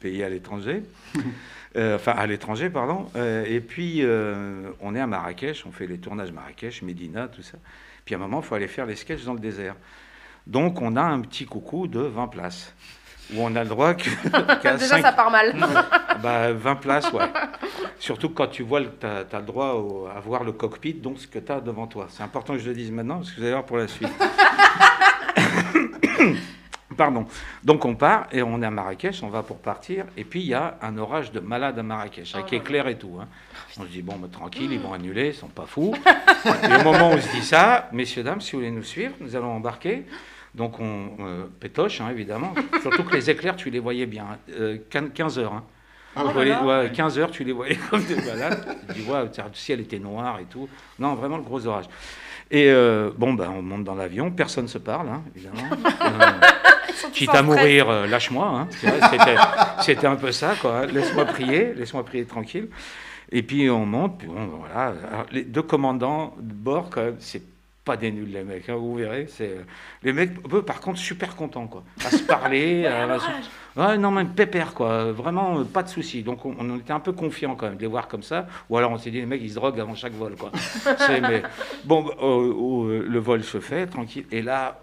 [0.00, 0.82] payée à l'étranger.
[1.76, 3.06] Euh, enfin, à l'étranger, pardon.
[3.14, 7.42] Euh, et puis, euh, on est à Marrakech, on fait les tournages Marrakech, Médina, tout
[7.42, 7.58] ça.
[8.04, 9.76] Puis à un moment, il faut aller faire les sketchs dans le désert.
[10.48, 12.74] Donc, on a un petit coucou de 20 places.
[13.34, 14.10] Où on a le droit que,
[14.78, 15.54] Déjà, ça part mal.
[16.22, 17.24] bah, 20 places, ouais.
[17.98, 21.26] Surtout quand tu vois, tu as, le droit au- à voir le cockpit, donc ce
[21.26, 22.06] que tu as devant toi.
[22.10, 24.08] C'est important que je le dise maintenant, parce que vous allez voir pour la suite.
[26.96, 27.24] Pardon.
[27.64, 30.04] Donc on part et on est à Marrakech, on va pour partir.
[30.16, 32.98] Et puis il y a un orage de malade à Marrakech, avec Oh éclair et
[32.98, 33.16] tout.
[33.20, 33.26] hein.
[33.78, 35.94] On se dit, bon, bah, tranquille, ils vont annuler, ils sont pas fous.
[36.64, 39.14] et au moment où on se dit ça, messieurs, dames, si vous voulez nous suivre,
[39.20, 40.04] nous allons embarquer.
[40.54, 42.52] Donc on euh, pétoche, hein, évidemment.
[42.82, 44.26] Surtout que les éclairs, tu les voyais bien.
[44.58, 44.78] euh,
[45.14, 45.52] 15 heures.
[45.54, 45.64] hein.
[46.16, 48.76] Ah, Tu vois, les- ouais, 15 heures, tu les voyais comme des malades.
[48.88, 50.68] Tu dis, ouais, le ciel était noir et tout.
[50.98, 51.84] Non, vraiment le gros orage.
[52.50, 55.68] Et euh, bon, ben, on monte dans l'avion, personne ne se parle, hein, évidemment.
[57.02, 58.46] Euh, quitte à mourir, euh, lâche-moi.
[58.46, 58.68] hein.
[58.70, 59.36] C'était
[59.80, 60.86] c'était un peu ça, quoi.
[60.86, 62.68] Laisse-moi prier, laisse-moi prier tranquille.
[63.32, 64.94] Et puis on monte, puis bon, voilà.
[65.10, 67.42] Alors, les deux commandants de bord, quand même, c'est
[67.90, 69.26] pas des nuls, les mecs, hein, vous verrez.
[69.28, 69.62] C'est euh,
[70.04, 71.82] les mecs, eux, par contre, super contents, quoi.
[72.04, 72.86] À se parler.
[72.86, 73.24] à- à se-
[73.80, 75.10] Ouais, non, même pépère, quoi.
[75.12, 76.22] Vraiment, euh, pas de souci.
[76.22, 78.46] Donc, on, on était un peu confiants, quand même, de les voir comme ça.
[78.68, 80.52] Ou alors, on s'est dit, les mecs, ils se droguent avant chaque vol, quoi.
[81.08, 81.42] Mais,
[81.84, 82.52] bon, bah, euh,
[83.02, 84.26] euh, le vol se fait, tranquille.
[84.30, 84.78] Et là,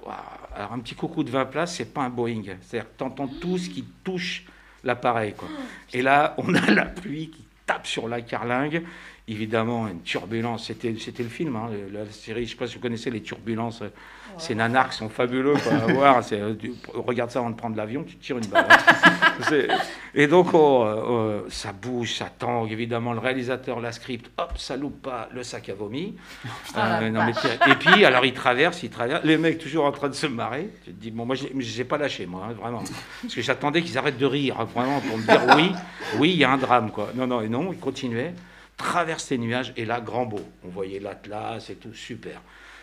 [0.56, 2.44] alors, un petit coucou de 20 places, c'est pas un Boeing.
[2.62, 4.44] C'est-à-dire t'entends tout ce qui touche
[4.84, 5.48] l'appareil, quoi.
[5.94, 8.84] Et là, on a la pluie qui tape sur la carlingue.
[9.28, 10.66] Évidemment une turbulence.
[10.68, 12.46] C'était, c'était le film, hein, la série.
[12.46, 13.82] Je sais pas si vous connaissez les turbulences.
[13.82, 13.90] euh,
[14.38, 16.22] Ces nanars qui sont fabuleux à voir.
[16.32, 18.68] Euh, tu- regarde ça avant de prendre l'avion, tu tires une balle.
[18.70, 19.54] hein.
[20.16, 22.72] Et donc, oh, euh, euh, ça bouge, ça tangue.
[22.72, 26.16] Évidemment, le réalisateur, la script, hop, ça loupe pas, le sac à vomi.
[26.76, 29.24] Ah, Euh, non, mais tiens, et puis, alors, il traverse, il traverse.
[29.24, 30.70] Les mecs, toujours en train de se marrer.
[30.86, 32.84] Tu te dis, bon, moi, j'ai pas lâché, moi, hein, vraiment.
[33.22, 35.72] Parce que j'attendais qu'ils arrêtent de rire, vraiment, pour me dire, oui,
[36.20, 37.10] oui, il y a un drame, quoi.
[37.16, 38.34] Non, non, et non, il continuait,
[38.78, 40.40] traverse les nuages, et là, grand beau.
[40.64, 42.42] On voyait l'Atlas et tout, super.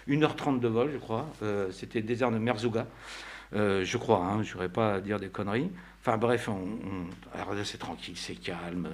[0.08, 1.26] 1h30 de vol, je crois.
[1.42, 2.86] Euh, C'était le désert de Merzouga.
[3.54, 5.70] Euh, je crois, hein, je n'aurais pas à dire des conneries.
[6.02, 8.88] Enfin bref, on, on- c'est tranquille, c'est calme,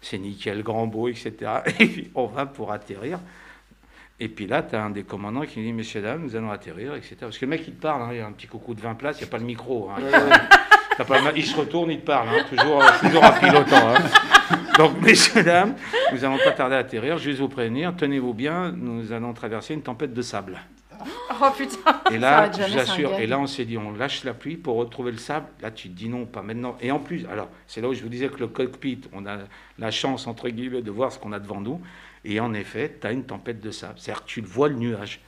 [0.00, 1.32] c'est nickel, grand beau, etc.
[1.80, 3.18] Et puis on va pour atterrir.
[4.20, 6.94] Et puis là, tu as un des commandants qui dit, messieurs, dames, nous allons atterrir,
[6.94, 7.16] etc.
[7.20, 8.80] Parce que le mec, il te parle, hein, il y a un petit coucou de
[8.80, 9.90] 20 places, il n'y a pas le micro.
[9.90, 9.96] hein.
[11.08, 13.94] Pas le il se retourne, il te parle, hein, toujours, toujours en pilotant.
[14.78, 15.74] Donc, messieurs, dames,
[16.12, 17.18] nous allons pas tarder à atterrir.
[17.18, 20.58] Je vais vous prévenir, tenez-vous bien, nous allons traverser une tempête de sable.
[21.40, 22.00] Oh putain.
[22.12, 23.20] Et là, je l'assure, gag.
[23.22, 25.46] et là, on s'est dit, on lâche la pluie pour retrouver le sable.
[25.60, 26.76] Là, tu te dis non, pas maintenant.
[26.80, 29.38] Et en plus, alors, c'est là où je vous disais que le cockpit, on a
[29.78, 31.80] la chance, entre guillemets, de voir ce qu'on a devant nous.
[32.24, 33.94] Et en effet, tu as une tempête de sable.
[33.96, 35.20] C'est-à-dire que tu le vois, le nuage.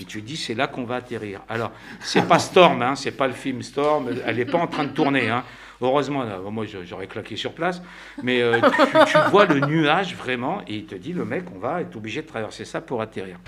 [0.00, 1.40] Et tu te dis, c'est là qu'on va atterrir.
[1.48, 4.84] Alors, c'est pas Storm, hein, c'est pas le film Storm, elle n'est pas en train
[4.84, 5.28] de tourner.
[5.28, 5.42] Hein.
[5.80, 7.80] Heureusement, là, moi j'aurais claqué sur place,
[8.22, 11.58] mais euh, tu, tu vois le nuage vraiment, et il te dit, le mec, on
[11.58, 13.38] va être obligé de traverser ça pour atterrir.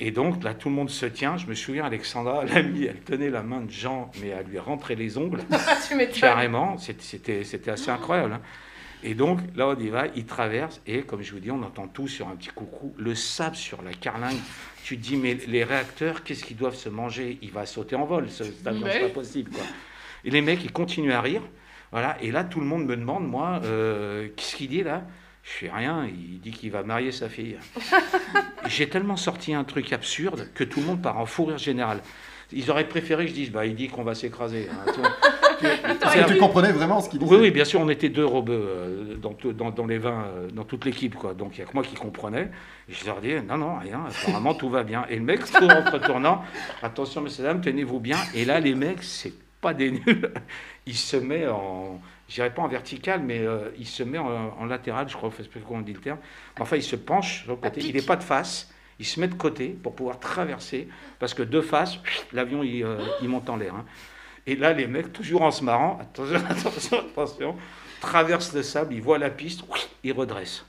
[0.00, 1.36] Et donc, là, tout le monde se tient.
[1.36, 4.94] Je me souviens, Alexandra, l'amie, elle tenait la main de Jean, mais à lui rentrer
[4.96, 5.40] les ongles.
[5.88, 6.20] tu m'étonnes.
[6.20, 8.34] Carrément, c'était- assez incroyable.
[8.34, 8.40] hein.
[9.04, 11.86] Et donc, là, on y va, il traverse, et comme je vous dis, on entend
[11.86, 14.38] tout sur un petit coucou, le sable sur la carlingue.
[14.82, 17.38] Tu te dis, mais les réacteurs, qu'est-ce qu'ils doivent se manger?
[17.42, 19.50] Il va sauter en vol, ce cet avion, c'est pas possible.
[19.52, 19.62] Quoi.
[20.24, 21.42] Et les mecs, ils continuent à rire.
[21.92, 25.04] Voilà, et là, tout le monde me demande, moi, euh, qu'est-ce qu'il dit là?
[25.42, 27.56] Je fais rien, il dit qu'il va marier sa fille.
[28.66, 32.00] J'ai tellement sorti un truc absurde que tout le monde part en fou rire général.
[32.52, 34.68] Ils auraient préféré que je dise, bah, il dit qu'on va s'écraser.
[34.70, 35.10] hein, tu vois.
[35.60, 38.24] Est-ce que tu comprenais vraiment ce qu'il disait Oui, oui, bien sûr, on était deux
[38.24, 41.34] robeux euh, dans, dans, dans les 20, euh, dans toute l'équipe, quoi.
[41.34, 42.50] Donc il n'y a que moi qui comprenais.
[42.88, 45.04] Et je leur dis, non, non, rien, apparemment tout va bien.
[45.08, 46.42] Et le mec, tout en retournant,
[46.82, 48.18] attention, messieurs, dames, tenez-vous bien.
[48.34, 50.32] Et là, les mecs, c'est pas des nuls.
[50.86, 54.54] Il se met en, je dirais pas en vertical, mais euh, il se met en,
[54.58, 56.18] en latéral, je crois, je sais pas comment on dit le terme.
[56.58, 57.80] Enfin, il se penche sur le côté.
[57.82, 58.70] Il n'est pas de face.
[58.98, 61.98] Il se met de côté pour pouvoir traverser, parce que de face,
[62.32, 63.74] l'avion, il, euh, il monte en l'air.
[63.74, 63.84] hein.
[64.46, 67.56] Et là, les mecs, toujours en se marrant, attention, attention, attention,
[68.00, 69.62] traversent le sable, ils voient la piste,
[70.02, 70.64] ils redressent.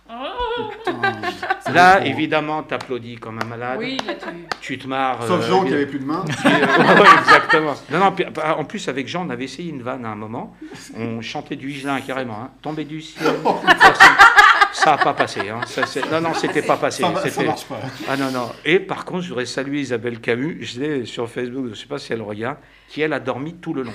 [1.73, 3.77] Là, évidemment, t'applaudis comme un malade.
[3.79, 4.27] Oui, là, tu...
[4.61, 5.25] Tu te marres.
[5.25, 6.25] Sauf euh, Jean qui avait plus de main.
[6.45, 7.73] Euh, ouais, exactement.
[7.91, 10.55] Non, non, bah, en plus, avec Jean, on avait essayé une vanne à un moment.
[10.97, 12.39] On chantait du Higelin carrément.
[12.41, 12.51] Hein.
[12.61, 13.33] Tombé du ciel.
[14.71, 15.49] Ça n'a pas passé.
[15.49, 15.61] Hein.
[15.65, 17.03] Ça, non, non, c'était pas passé.
[17.03, 17.79] Ça, ça marche pas.
[18.07, 18.49] Ah non, non.
[18.65, 20.59] Et par contre, je voudrais saluer Isabelle Camus.
[20.61, 23.55] Je l'ai sur Facebook, je ne sais pas si elle regarde, qui elle a dormi
[23.55, 23.93] tout le long.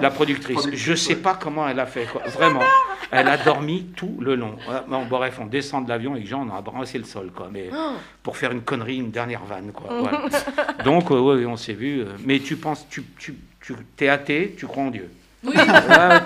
[0.00, 0.68] La productrice.
[0.72, 2.06] Je ne sais pas comment elle a fait.
[2.06, 2.22] quoi.
[2.26, 2.62] Vraiment.
[3.10, 4.56] Elle a dormi tout le long.
[4.88, 7.30] Bon, bref, on descend de l'avion et que Jean, on a brassé le sol.
[7.34, 7.48] Quoi.
[7.52, 7.70] Mais
[8.22, 9.70] pour faire une connerie, une dernière vanne.
[9.72, 9.88] Quoi.
[10.00, 10.22] Voilà.
[10.84, 12.00] Donc, euh, on s'est vu.
[12.00, 15.10] euh, mais tu penses, tu, tu, tu es athée, tu crois en Dieu.
[15.44, 15.52] Oui.
[15.54, 15.64] Ouais,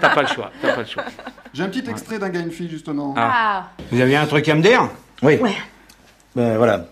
[0.01, 0.51] t'as pas le choix.
[0.63, 1.05] T'as pas le choix.
[1.53, 3.15] J'ai un petit extrait d'un gars et une fille, justement.
[3.17, 4.89] Ah, Vous aviez un truc à me dire?
[5.23, 5.39] Oui.
[6.37, 6.87] Ben voilà.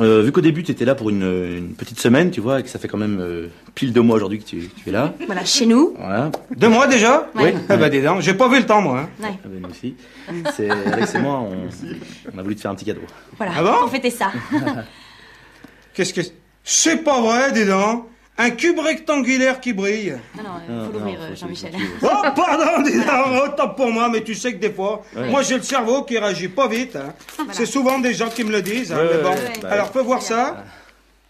[0.00, 2.62] Euh, vu qu'au début tu étais là pour une, une petite semaine, tu vois, et
[2.64, 5.14] que ça fait quand même euh, pile deux mois aujourd'hui que tu, tu es là.
[5.26, 5.94] Voilà, chez nous.
[5.96, 6.32] Voilà.
[6.56, 7.28] Deux mois déjà?
[7.36, 7.50] Oui.
[7.68, 9.02] Ah bah dis donc, j'ai pas vu le temps moi.
[9.02, 9.08] hein.
[9.22, 9.38] Ouais.
[9.44, 9.94] Ah nous aussi.
[10.56, 11.68] C'est Alex et moi, on,
[12.34, 13.02] on a voulu te faire un petit cadeau.
[13.36, 13.78] Voilà, Ah bon?
[13.82, 14.32] pour fêter ça.
[15.94, 16.22] Qu'est-ce que...
[16.64, 16.96] C'est?
[17.04, 20.18] Pas vrai, dis donc Un cube rectangulaire qui brille.
[20.36, 21.70] Non, non, il Non, faut l'ouvrir, euh, Jean-Michel.
[22.02, 25.28] Oh, pardon, dis donc, autant pour moi, mais tu sais que des fois, Ouais.
[25.30, 26.96] moi j'ai le cerveau qui réagit pas vite.
[26.96, 27.14] hein.
[27.52, 28.92] C'est souvent des gens qui me le disent.
[28.92, 29.30] hein, Ouais, mais bon.
[29.30, 29.70] ouais, ouais.
[29.70, 30.64] Alors, peux voir ça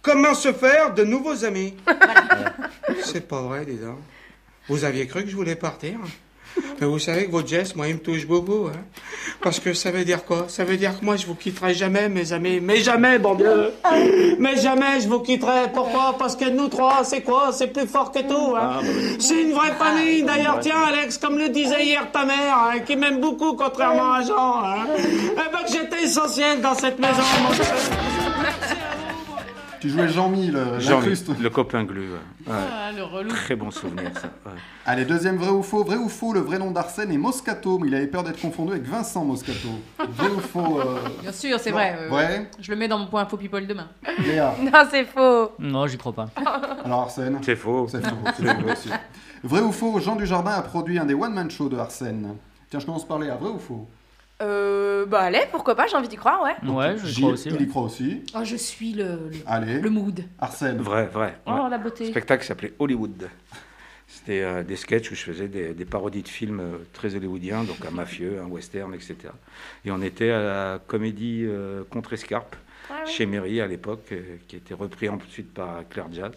[0.01, 1.75] Comment se faire de nouveaux amis
[3.03, 3.99] C'est pas vrai, dis donc.
[4.69, 5.99] Vous aviez cru que je voulais partir?
[6.81, 8.69] Mais vous savez que votre geste, moi, il me touche beaucoup.
[8.69, 8.79] Hein
[9.43, 10.47] Parce que ça veut dire quoi?
[10.49, 12.61] Ça veut dire que moi, je vous quitterai jamais, mes amis.
[12.61, 13.73] Mais jamais, bon Dieu
[14.39, 15.71] Mais jamais, je vous quitterai.
[15.73, 16.17] Pourquoi?
[16.19, 17.51] Parce que nous trois, c'est quoi?
[17.53, 18.55] C'est plus fort que tout.
[18.57, 18.81] Hein
[19.19, 20.23] c'est une vraie famille.
[20.23, 24.23] D'ailleurs, tiens, Alex, comme le disait hier ta mère, hein, qui m'aime beaucoup, contrairement à
[24.23, 24.65] Jean.
[24.65, 28.94] Hein, eh ben, que j'étais essentiel dans cette maison, mon.
[29.85, 31.29] Tu jouais Jean-Mi, le- Jean, l'incruste.
[31.39, 32.01] le copain glu.
[32.11, 32.51] ouais.
[32.51, 33.29] Ah, le relou.
[33.29, 34.29] Très bon souvenir, ça.
[34.47, 34.53] ouais.
[34.87, 35.85] Allez, deuxième vrai ou faux.
[35.85, 38.73] Vrai ou faux, le vrai nom d'Arsène est Moscato, mais il avait peur d'être confondu
[38.73, 39.69] avec Vincent Moscato.
[39.99, 41.97] Vrai ou faux euh, Bien sûr, c'est vrai.
[42.01, 43.89] euh, Vrai Je le mets dans mon point faux people demain.
[44.25, 44.55] Léa.
[44.63, 45.51] Non, c'est faux.
[45.59, 46.29] Non, j'y crois pas.
[46.85, 47.87] Alors Arsène C'est faux.
[47.91, 48.89] C'est faux, c'est faux aussi.
[49.43, 52.37] Vrai ou faux, Jean Dujardin a produit un des one-man shows de Arsène.
[52.71, 53.35] Tiens, je commence par Léa.
[53.37, 53.87] Vrai ou faux?
[54.45, 56.71] Euh, bah allez, pourquoi pas, j'ai envie d'y croire, ouais.
[56.71, 57.49] Ouais, je Gilles, crois aussi.
[57.49, 57.63] il ouais.
[57.63, 58.23] y croit aussi.
[58.37, 59.81] Oh, je suis le, le, Allez.
[59.81, 60.25] le mood.
[60.39, 60.79] Arsène.
[60.79, 61.39] Vrai, vrai.
[61.47, 61.71] Oh, ouais.
[61.71, 62.07] la beauté.
[62.07, 63.29] spectacle qui s'appelait Hollywood.
[64.07, 67.65] C'était euh, des sketchs où je faisais des, des parodies de films euh, très hollywoodiens,
[67.65, 69.17] donc un mafieux, un western, etc.
[69.85, 72.55] Et on était à la comédie euh, Contre-Escarpe,
[72.91, 73.11] Ah oui.
[73.13, 76.33] chez Méry à l'époque, euh, qui était repris ensuite par Claire Jazz.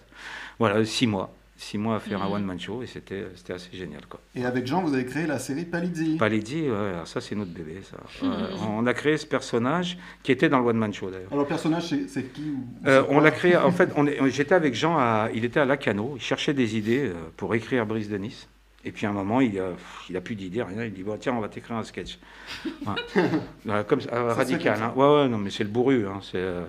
[0.58, 1.34] Voilà, six mois.
[1.60, 2.34] Six mois à faire un Mhm.
[2.34, 4.02] one-man show et c'était c'était assez génial.
[4.08, 4.20] Quoi.
[4.36, 6.16] Et avec Jean, vous avez créé la série Palidzi.
[6.18, 7.82] Palidzi, ouais, ça c'est notre bébé.
[7.82, 7.98] Ça.
[8.28, 8.30] Ouais,
[8.70, 11.30] on a créé ce personnage qui était dans le one-man show d'ailleurs.
[11.32, 12.54] Alors, le personnage, c'est c'est qui
[12.86, 15.66] Euh, on l'a créé, en fait, on est- j'étais avec Jean, à, il était à
[15.66, 18.48] Lacano, il cherchait des idées euh, pour écrire Brise de Nice.
[18.86, 19.72] Et puis à un moment, il a,
[20.10, 20.84] il a plus d'idées, rien.
[20.86, 22.20] Il dit bon, tiens, on va t'écrire un sketch.
[22.86, 23.24] Ouais.
[23.66, 24.76] Voilà, comme ça, euh, Ça se fait radical.
[24.76, 24.94] comme hein.
[24.96, 26.06] Ouais, ouais, non, mais c'est le bourru.
[26.08, 26.66] Hein, c'est, euh,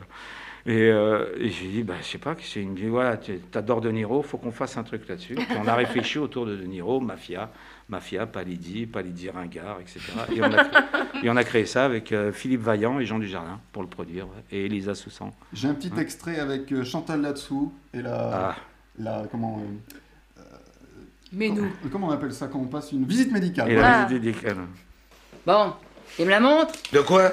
[0.69, 2.77] et, euh, et j'ai dit, bah, je sais pas, que c'est une.
[2.91, 5.35] Voilà, tu adores De Niro, faut qu'on fasse un truc là-dessus.
[5.35, 7.51] Puis on a réfléchi autour de De Niro, Mafia,
[7.89, 10.01] Mafia, Palidi, Palidi Ringard, etc.
[10.37, 10.83] Et on a, créé-
[11.25, 14.27] et on a créé ça avec euh, Philippe Vaillant et Jean Dujardin pour le produire,
[14.53, 15.33] et Elisa Soussan.
[15.55, 18.51] J'ai un petit extrait avec euh, Chantal là-dessous et la.
[18.51, 18.57] Ah.
[18.99, 19.63] la comment,
[20.39, 20.43] euh,
[21.33, 21.71] Mais nous.
[21.91, 23.71] comment on appelle ça quand on passe une visite médicale?
[23.71, 24.01] Et voilà.
[24.03, 24.57] la visite médicale.
[25.47, 25.73] Bon,
[26.19, 27.33] il me la montre De quoi?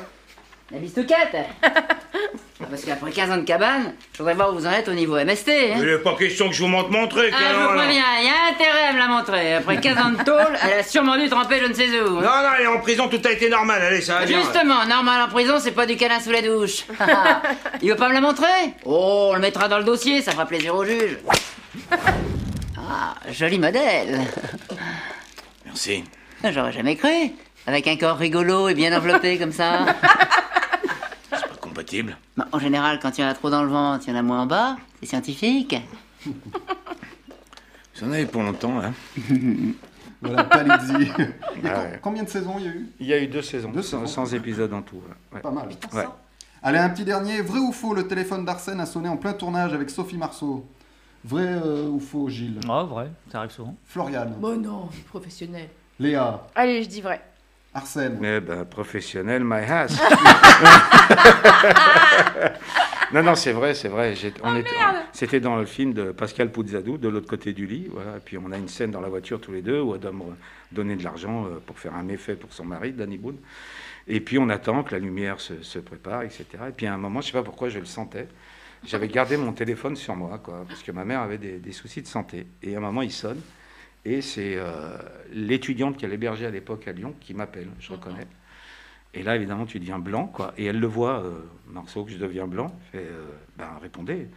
[0.71, 1.35] La bistoquette
[2.69, 5.15] Parce qu'après 15 ans de cabane, je voudrais voir où vous en êtes au niveau
[5.15, 5.49] MST.
[5.49, 5.75] Hein.
[5.77, 7.31] Il n'est pas question que je vous montre mon truc.
[7.33, 9.53] Ah, je vous préviens, il y a intérêt à me la montrer.
[9.55, 12.15] Après 15 ans de tôle, elle a sûrement dû tremper je ne sais où.
[12.15, 13.81] Non, non, elle est en prison, tout a été normal.
[13.81, 14.39] Allez, ça va bien.
[14.41, 16.85] Justement, normal en prison, c'est pas du câlin sous la douche.
[17.81, 18.73] il veut pas me la montrer?
[18.85, 21.19] Oh, on le mettra dans le dossier, ça fera plaisir au juge.
[22.77, 24.21] Ah, joli modèle.
[25.65, 26.03] Merci.
[26.43, 27.31] J'aurais jamais cru.
[27.67, 29.85] Avec un corps rigolo et bien enveloppé comme ça.
[32.01, 32.17] Compatible.
[32.37, 34.19] Bah, en général, quand il y en a trop dans le ventre, il y en
[34.19, 34.77] a moins en bas.
[34.99, 35.75] C'est scientifique.
[36.25, 38.93] Vous en avez pour longtemps, hein
[40.21, 40.93] Voilà, Palidzi.
[41.21, 41.99] Et Ah ouais.
[42.01, 42.87] Combien de saisons il y a eu?
[42.99, 44.07] Il y a eu deux saisons, Deux saisons.
[44.07, 45.01] sans épisode en tout.
[45.33, 45.39] ouais.
[45.39, 45.67] Pas mal.
[45.93, 46.05] Ouais.
[46.63, 47.41] Allez, un petit dernier.
[47.41, 50.65] Vrai ou faux, le téléphone d'Arsène a sonné en plein tournage avec Sophie Marceau?
[51.23, 52.59] Vrai euh, ou faux, Gilles?
[52.67, 53.75] Ah, vrai, ça arrive souvent.
[53.85, 55.69] Floriane Bon, non, professionnel.
[55.99, 57.21] Léa Allez, je dis vrai.
[57.75, 59.99] Arsène Mais ben, professionnel, my ass.
[63.13, 64.13] non, non, c'est vrai, c'est vrai.
[64.43, 64.69] On était-
[65.11, 67.89] C'était dans le film de Pascal Pouzzadou, de l'autre côté du lit.
[67.91, 68.17] Voilà.
[68.17, 70.33] Et puis on a une scène dans la voiture tous les deux où Adam euh,
[70.71, 73.37] donnait de l'argent euh, pour faire un méfait pour son mari, Danny Boone.
[74.07, 76.45] Et puis on attend que la lumière se, se prépare, etc.
[76.69, 78.29] Et puis à un moment, je ne sais pas pourquoi, je le sentais.
[78.85, 82.01] J'avais gardé mon téléphone sur moi, quoi, parce que ma mère avait des, des soucis
[82.03, 82.45] de santé.
[82.63, 83.41] Et à un moment, il sonne.
[84.05, 84.97] Et c'est euh,
[85.33, 88.27] l'étudiante qui a l'hébergé à l'époque à Lyon qui m'appelle, je reconnais.
[89.15, 90.53] Et là, évidemment, tu deviens blanc, quoi.
[90.57, 92.77] Et elle le voit, euh, Marceau, que je deviens blanc.
[92.91, 93.25] Fait, euh,
[93.57, 94.27] ben, répondez.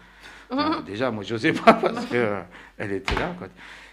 [0.51, 3.49] Ben, déjà, moi, je n'osais pas parce qu'elle était là, quoi.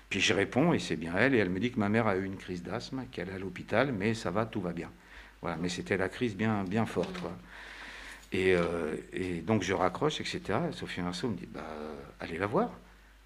[0.09, 1.33] Puis je réponds, et c'est bien elle.
[1.33, 3.39] Et elle me dit que ma mère a eu une crise d'asthme, qu'elle est à
[3.39, 4.91] l'hôpital, mais ça va, tout va bien.
[5.41, 7.31] Voilà, mais c'était la crise bien, bien forte, quoi.
[8.31, 10.41] Et, euh, et donc, je raccroche, etc.
[10.69, 12.69] Et Sophie Marceau me dit, bah, euh, allez la voir.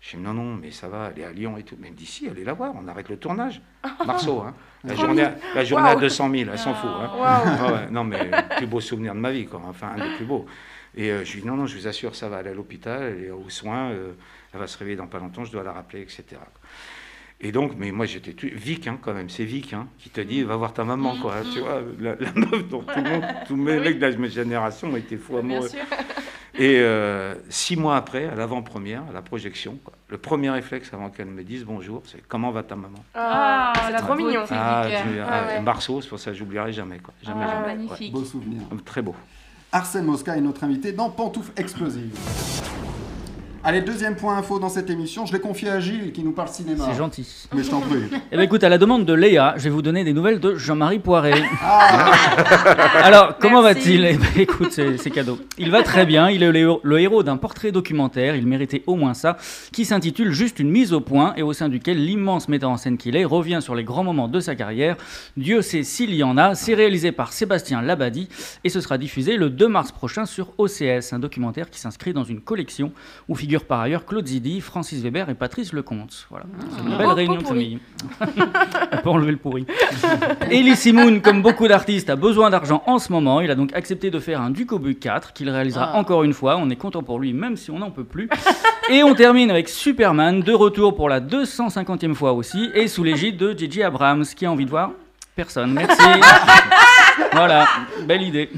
[0.02, 1.76] Je dis non, non, mais ça va, elle est à Lyon et tout.
[1.80, 3.62] Mais elle me dit si, allez la voir, on arrête le tournage.
[4.06, 4.54] Marceau, hein.
[4.86, 6.00] La journée, à, la journée à Waouh.
[6.02, 6.90] 200 000, elle s'en fout.
[6.90, 7.10] Hein.
[7.22, 9.62] Ah ouais, non, mais le plus beau souvenir de ma vie, quoi.
[9.68, 10.46] Enfin, un des plus beaux.
[10.96, 12.54] Et euh, je lui dis non, non, je vous assure, ça va, elle est à
[12.54, 14.14] l'hôpital, elle est aux soins, euh,
[14.54, 16.24] elle va se réveiller dans pas longtemps, je dois la rappeler, etc.
[17.42, 20.20] Et donc, mais moi j'étais tu- Vic hein, quand même, c'est Vic hein, qui te
[20.20, 23.24] dit va voir ta maman quoi, tu vois, la, la meuf dont tout le monde,
[23.48, 25.70] tous mes mecs de la génération étaient fous Bien amoureux.
[26.60, 31.10] Et euh, six mois après, à l'avant-première, à la projection, quoi, le premier réflexe avant
[31.10, 32.98] qu'elle me dise bonjour, c'est comment va ta maman?
[33.16, 34.42] Ah, Ah, c'est la trop mignon.
[34.52, 35.62] Ah, tu- Ah ouais.
[35.62, 37.76] Marceau, c'est pour ça que j'oublierai jamais quoi, jamais, Ah, jamais.
[37.78, 38.12] magnifique.
[38.12, 38.62] Beau souvenir.
[38.84, 39.16] Très beau.
[39.72, 42.14] Arsène Mosca est notre invité dans Pantoufles Explosives.
[43.62, 46.48] Allez, deuxième point info dans cette émission, je l'ai confié à Gilles qui nous parle
[46.48, 46.86] cinéma.
[46.90, 47.28] C'est gentil.
[47.54, 48.00] Mais je t'en prie.
[48.32, 50.56] Eh bien écoute, à la demande de Léa, je vais vous donner des nouvelles de
[50.56, 51.34] Jean-Marie Poiré.
[51.62, 52.12] Ah,
[53.04, 55.40] Alors, comment va-t-il Eh ben, Écoute, c'est cadeau.
[55.58, 58.84] Il va très bien, il est le, héros- le héros d'un portrait documentaire, il méritait
[58.88, 59.36] au moins ça,
[59.74, 62.98] qui s'intitule Juste une mise au point, et au sein duquel l'immense metteur en scène
[62.98, 64.96] qu'il est revient sur les grands moments de sa carrière.
[65.36, 68.30] Dieu sait s'il y en a, c'est réalisé par Sébastien Labadie,
[68.64, 72.24] et ce sera diffusé le 2 mars prochain sur OCS, un documentaire qui s'inscrit dans
[72.24, 72.92] une collection
[73.28, 76.28] où figurent par ailleurs Claude Zidi, Francis Weber et Patrice Lecomte.
[76.30, 77.80] Voilà, c'est une belle Oh, réunion de famille.
[78.92, 79.66] On peut enlever le pourri.
[80.52, 83.42] Elie Simoun, comme beaucoup d'artistes, a besoin d'argent en ce moment.
[83.42, 85.98] Il a donc accepté de faire un Ducobu 4 qu'il réalisera Ah.
[85.98, 86.58] encore une fois.
[86.58, 88.30] On est content pour lui, même si on n'en peut plus.
[88.92, 93.38] Et on termine avec Superman, de retour pour la 250e fois aussi, et sous l'égide
[93.38, 93.82] de J.J.
[93.82, 94.26] Abrams.
[94.36, 94.92] Qui a envie de voir
[95.36, 95.74] Personne.
[95.74, 95.98] Merci.
[97.34, 97.66] voilà,
[98.06, 98.52] belle idée.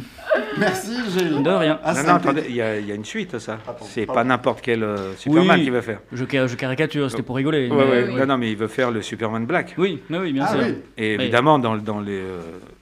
[0.58, 1.41] Merci Gilles.
[1.44, 1.80] De rien.
[1.84, 3.58] Ah, non, attendez, il y, a- il y a une suite à ça.
[3.82, 6.00] c'est pas n'importe quel euh, Superman Oui, qui va faire.
[6.12, 7.70] Je, ca- je caricature, c'était pour rigoler.
[7.70, 8.06] Ouais, mais- ouais.
[8.10, 8.15] oui.
[8.20, 9.74] Non, non, mais il veut faire le Superman Black.
[9.78, 10.60] Oui, mais oui, bien Ah sûr.
[10.63, 10.76] oui.
[10.98, 12.39] Et évidemment, dans, dans les, euh,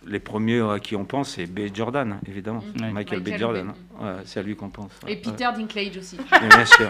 [0.07, 1.61] les premiers à qui on pense, c'est B.
[1.73, 2.63] Jordan, évidemment.
[2.79, 2.91] Ouais.
[2.91, 3.25] Michael, B.
[3.25, 3.65] Michael Jordan.
[3.67, 3.69] B.
[3.69, 4.05] hein.
[4.05, 4.91] Ouais, c'est à lui qu'on pense.
[5.07, 5.15] Et Ouais.
[5.23, 6.17] Peter Dinklage aussi.
[6.17, 6.89] Ouais, bien sûr.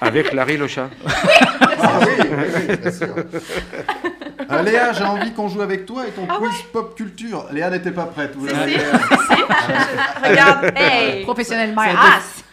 [0.00, 0.88] Avec Larry le chat.
[1.06, 2.26] Ah oui, oui,
[2.68, 3.08] oui, bien sûr.
[4.50, 7.46] Euh, Léa, j'ai envie qu'on joue avec toi et ton quiz pop culture.
[7.52, 8.32] Léa n'était pas prête.
[8.34, 9.42] Vous Si, l'avez- si, si.
[10.28, 12.44] Regarde, hey Professionnel my ass.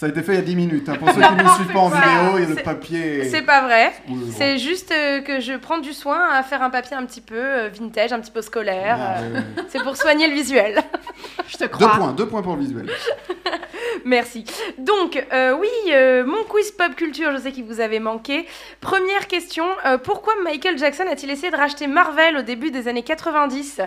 [0.00, 0.88] Ça a été fait il y a 10 minutes.
[0.88, 0.94] hein.
[0.98, 3.24] Pour ceux qui ne nous suivent pas en vidéo, il y a le C'est- papier.
[3.28, 3.92] C'est pas vrai.
[4.34, 7.36] C'est juste euh, que je prends du soin à faire un papier un petit peu
[7.36, 8.96] euh, vintage, un petit peu scolaire.
[8.98, 9.40] Ah, euh.
[9.68, 10.78] C'est pour soigner le visuel.
[11.48, 11.96] Je te Deux crois.
[11.98, 12.86] points, deux points pour le visuel.
[14.06, 14.44] Merci.
[14.78, 18.46] Donc, euh, oui, euh, mon quiz pop culture, je sais qu'il vous avait manqué.
[18.80, 23.02] Première question, euh, pourquoi Michael Jackson a-t-il essayé de racheter Marvel au début des années
[23.02, 23.82] 90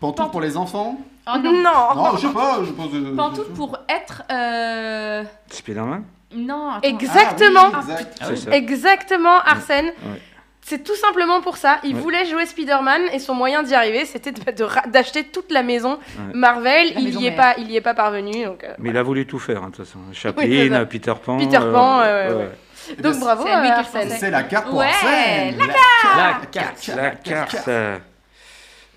[0.00, 1.52] Pantoufles pour les enfants Oh non.
[1.52, 1.94] Non.
[1.94, 2.90] Non, je sais pas, je pose.
[2.94, 4.22] euh, Pantoufle pour être.
[4.30, 6.02] euh, Spider-Man
[6.34, 6.88] Non, attends.
[6.88, 7.70] Exactement.
[7.72, 8.18] Ah oui, exact.
[8.24, 8.50] C'est ça.
[8.56, 9.86] Exactement, Arsène.
[9.86, 10.20] Ouais.
[10.64, 11.78] C'est tout simplement pour ça.
[11.84, 12.00] Il Ouais.
[12.00, 15.62] voulait jouer Spider-Man et son moyen d'y arriver, c'était de- de ra- d'acheter toute la
[15.64, 16.34] maison Ouais.
[16.34, 16.94] Marvel.
[16.94, 18.44] La il maison y est pas, il y est pas parvenu.
[18.44, 19.98] Donc, euh, Mais il a voulu tout faire, hein, de toute façon.
[20.12, 20.84] Chaplin.
[20.86, 21.36] Peter Pan.
[21.38, 22.96] Peter Pan, euh, ouais, ouais.
[23.02, 24.30] Donc bravo, c'est euh, Arsène.
[24.30, 25.56] la carte pour Ouais, Arsène.
[25.58, 26.86] la La carte.
[26.96, 27.68] La carte.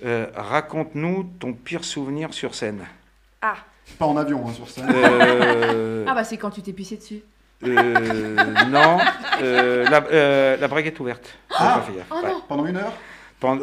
[0.05, 2.85] Euh, Raconte-nous ton pire souvenir sur scène.
[3.41, 3.55] Ah,
[3.99, 4.81] Pas en avion, hein, sur ça.
[4.89, 7.21] Euh, Ah bah c'est quand tu t'es pissé dessus.
[7.63, 8.35] euh,
[8.69, 8.97] non,
[9.41, 11.35] euh, la, euh, la braguette ouverte.
[11.51, 11.81] Ah.
[12.11, 12.29] Oh Ouais.
[12.31, 12.41] non.
[12.47, 12.93] Pendant une heure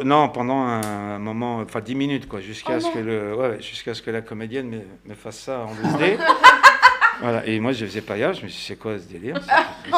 [0.05, 4.01] non, pendant un moment, enfin 10 minutes, quoi, jusqu'à Oh ce que le, ouais, ce
[4.01, 4.79] que la comédienne me,
[5.09, 6.17] me fasse ça en 2D.
[7.21, 7.45] voilà.
[7.45, 8.15] Et moi, je faisais pas.
[8.15, 9.41] Je me suis dit, c'est quoi ce délire?
[9.43, 9.91] C'est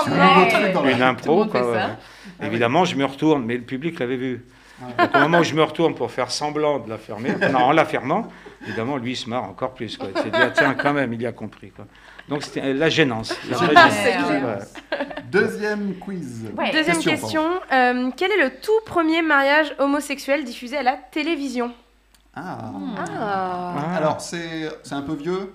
[0.75, 1.71] Oh Une impro, quoi.
[1.71, 2.47] ouais.
[2.47, 4.43] Évidemment, je me retourne, mais le public l'avait vu.
[4.79, 7.71] Donc, au moment où je me retourne pour faire semblant de la fermer, non, en
[7.71, 8.27] la fermant,
[8.65, 9.97] évidemment, lui, il se marre encore plus.
[9.97, 10.09] Quoi.
[10.13, 11.71] Il s'est dit, ah, tiens, quand même, il y a compris.
[11.71, 11.85] Quoi.
[12.27, 13.33] Donc, c'était la gênance.
[13.49, 14.73] La vraie gênance.
[15.31, 16.45] Deuxième quiz.
[16.57, 16.71] Ouais.
[16.71, 17.43] Deuxième Question, question.
[17.71, 21.71] euh, quel est le tout premier mariage homosexuel diffusé à la télévision?
[22.35, 22.57] Ah.
[22.97, 23.73] Ah.
[23.77, 23.95] Ah.
[23.95, 25.53] Alors, c'est c'est un peu vieux?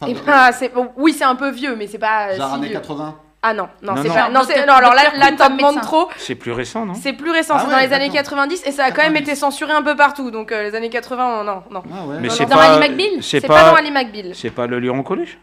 [0.00, 2.68] Enfin, c'est- bon, oui, c'est un peu vieux, mais c'est pas euh, Genre si années
[2.68, 2.76] vieux.
[2.78, 4.14] 80 Ah non, non, Non, c'est non.
[4.14, 4.28] pas.
[4.30, 5.80] Non, alors là, là médecin.
[5.80, 6.08] trop.
[6.16, 8.22] C'est plus récent, non C'est plus récent, Ah c'est ouais, dans les années d'accord.
[8.22, 9.22] 90 et ça a quand même 90.
[9.30, 10.30] été censuré un peu partout.
[10.30, 11.82] Donc euh, les années 80, non, non.
[11.92, 12.16] Ah ouais.
[12.20, 12.74] Mais c'est non, dans pas.
[12.76, 13.78] Ali McBeal C'est pas, dans pas.
[13.78, 14.34] Ali McBeal.
[14.34, 15.38] C'est pas le Luron Coluche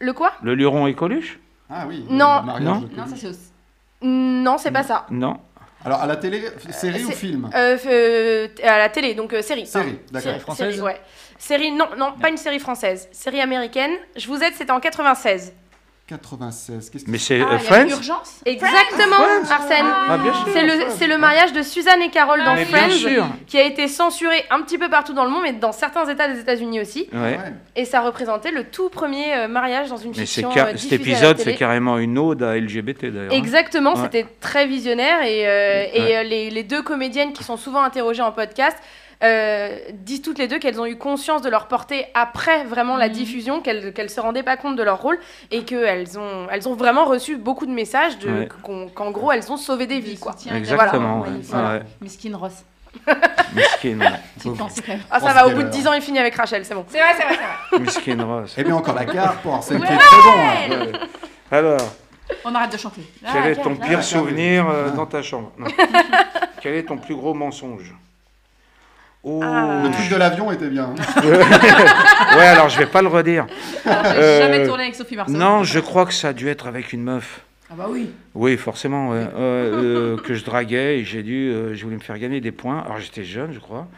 [0.00, 0.32] Le quoi?
[0.42, 1.38] Le Luron et Coluche
[1.70, 2.04] Ah oui.
[2.10, 2.42] Non.
[2.60, 2.80] Non.
[2.96, 3.52] Non, ça c'est aussi.
[4.02, 5.06] Non, c'est pas ça.
[5.10, 5.38] Non.
[5.86, 7.50] Alors, à la télé, série ou c'est- film?
[7.54, 9.66] Euh, euh, à la télé, donc euh, série.
[9.66, 10.40] Série, d'accord.
[10.40, 10.98] Française Série, ouais.
[11.38, 13.06] Série, non, non, pas une série française.
[13.12, 13.90] Série américaine.
[14.16, 15.52] Je vous aide, c'était en 96.
[16.06, 16.90] 96.
[16.90, 19.16] Qu'est-ce Mais que c'est Ah, euh, Friends urgence Exactement,
[19.50, 19.86] Arsène.
[19.86, 20.18] Ah.
[20.52, 23.64] C'est le, c'est le mariage de Suzanne et Carole dans Mais bien Friends, qui a
[23.64, 26.80] été censuré un petit peu partout dans le monde, mais dans certains États des États-Unis
[26.82, 27.08] aussi.
[27.12, 27.38] Ouais.
[27.74, 30.92] Et ça représentait le tout premier euh, mariage dans une Mais fiction car- euh, cet
[30.92, 33.32] épisode, c'est carrément une ode à LGBT d'ailleurs.
[33.32, 33.36] hein.
[33.36, 34.02] Exactement, Ouais.
[34.02, 36.16] c'était très visionnaire et, euh, et Ouais.
[36.18, 38.76] euh, les, les deux comédiennes qui sont souvent interrogées en podcast
[39.24, 43.08] euh, disent toutes les deux qu'elles ont eu conscience de leur portée après vraiment la
[43.08, 43.12] Mhm.
[43.14, 45.18] diffusion, qu'elles qu'elles se rendaient pas compte de leur rôle
[45.50, 48.48] et qu'elles ont, elles ont vraiment reçu beaucoup de messages de- Ouais.
[48.62, 50.18] qu'on- qu'en gros elles ont sauvé des vies.
[50.18, 50.34] Quoi.
[50.54, 51.18] Exactement.
[51.20, 51.32] voilà.
[51.32, 51.38] ouais.
[51.40, 51.54] Magnifique.
[51.54, 51.64] Ouais.
[52.00, 52.64] Miskin Ross.
[55.10, 56.84] Ah ça va, au bout de le- 10 ans il finit avec Rachel, c'est bon.
[56.88, 57.34] C'est vrai, c'est vrai,
[57.70, 57.84] c'est vrai.
[57.84, 58.54] Miskin Ross.
[58.56, 59.94] Eh bien, encore la carte pour Arsène qui Ouais.
[59.94, 60.36] est très bon.
[60.36, 60.86] hein.
[60.92, 61.00] Ouais.
[61.50, 61.80] Alors,
[62.44, 63.02] On arrête de chanter.
[63.20, 64.02] quel Ah, est ton pire là.
[64.02, 64.96] souvenir euh, Ah.
[64.96, 65.52] dans ta chambre?
[66.62, 67.94] Quel est ton plus gros mensonge?
[69.26, 69.40] Oh.
[69.42, 70.94] Le truc de l'avion était bien.
[70.96, 71.22] hein.
[72.36, 73.46] Ouais, alors je vais pas le redire.
[73.86, 75.32] Euh, jamais tourné avec Sophie Marceau.
[75.32, 77.40] Non, je crois que ça a dû être avec une meuf.
[77.70, 78.10] Ah bah oui.
[78.34, 79.18] Oui, forcément, ouais.
[79.34, 82.52] Euh, euh, que je draguais et j'ai dû, euh, je voulais me faire gagner des
[82.52, 82.80] points.
[82.84, 83.88] Alors j'étais jeune, je crois.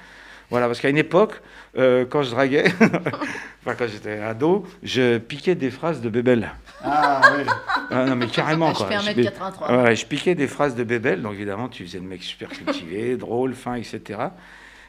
[0.48, 1.42] Voilà, parce qu'à une époque,
[1.76, 6.52] euh, quand je draguais, enfin quand j'étais ado, je piquais des phrases de Bébel.
[6.84, 7.44] Ah oui.
[7.90, 8.86] Ah, non, mais carrément, je quoi.
[8.86, 9.82] fais 1m83.
[9.84, 13.16] Ouais, je piquais des phrases de Bébel, donc évidemment, tu faisais le mec super cultivé,
[13.16, 14.00] drôle, fin, etc.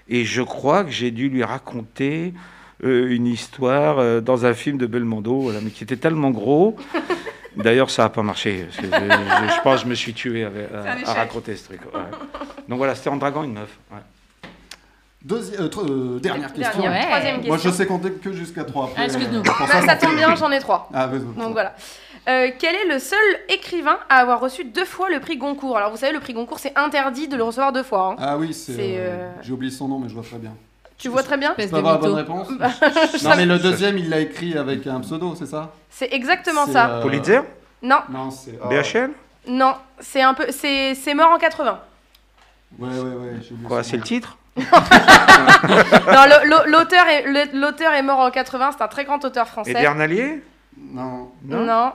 [0.09, 2.33] Et je crois que j'ai dû lui raconter
[2.83, 6.75] euh, une histoire euh, dans un film de Belmondo, voilà, mais qui était tellement gros.
[7.57, 8.67] D'ailleurs, ça n'a pas marché.
[8.71, 11.81] je, je- je pense que je me suis tué avec- à, à raconter ce truc.
[11.93, 12.01] ouais.
[12.69, 13.77] Donc voilà, c'était en draguant une meuf.
[13.91, 13.97] ouais.
[15.25, 16.79] Deuxi- euh, euh, dernière question.
[16.81, 17.07] Dernière, Ouais.
[17.07, 17.53] Troisième question.
[17.53, 18.91] Moi, je sais compter que jusqu'à 3.
[18.95, 19.41] Ah, excuse-nous.
[19.41, 19.53] Bah,
[19.85, 20.87] ça tombe bien, j'en ai trois.
[20.93, 21.21] Ah, vas-y.
[21.21, 21.75] Donc voilà.
[22.27, 25.77] Euh, quel est le seul écrivain à avoir reçu deux fois le prix Goncourt?
[25.77, 28.09] Alors vous savez, le prix Goncourt, c'est interdit de le recevoir deux fois.
[28.11, 28.15] hein.
[28.19, 28.73] Ah oui, c'est.
[28.73, 30.51] Euh, euh, J'ai oublié son nom, mais je vois très bien.
[30.97, 31.53] Tu vois très bien?
[31.57, 32.49] Je peux de avoir la bonne réponse
[33.23, 35.71] Non, mais le deuxième, il l'a écrit avec un pseudo, c'est ça?
[35.89, 36.89] C'est exactement ça.
[36.89, 37.41] euh, Pulitzer
[37.83, 38.57] Non, Non, c'est.
[38.61, 39.11] ah, BHL
[39.49, 41.79] non, c'est un peu, c'est c'est mort en 80.
[42.79, 43.39] Ouais, ouais, ouais.
[43.65, 44.37] Quoi, c'est le titre?
[44.57, 44.63] Non,
[46.67, 49.73] l'auteur est, l'auteur est mort en 80, c'est un très grand auteur Et français.
[49.73, 50.41] Bernalier
[50.77, 51.31] Non.
[51.45, 51.91] Non.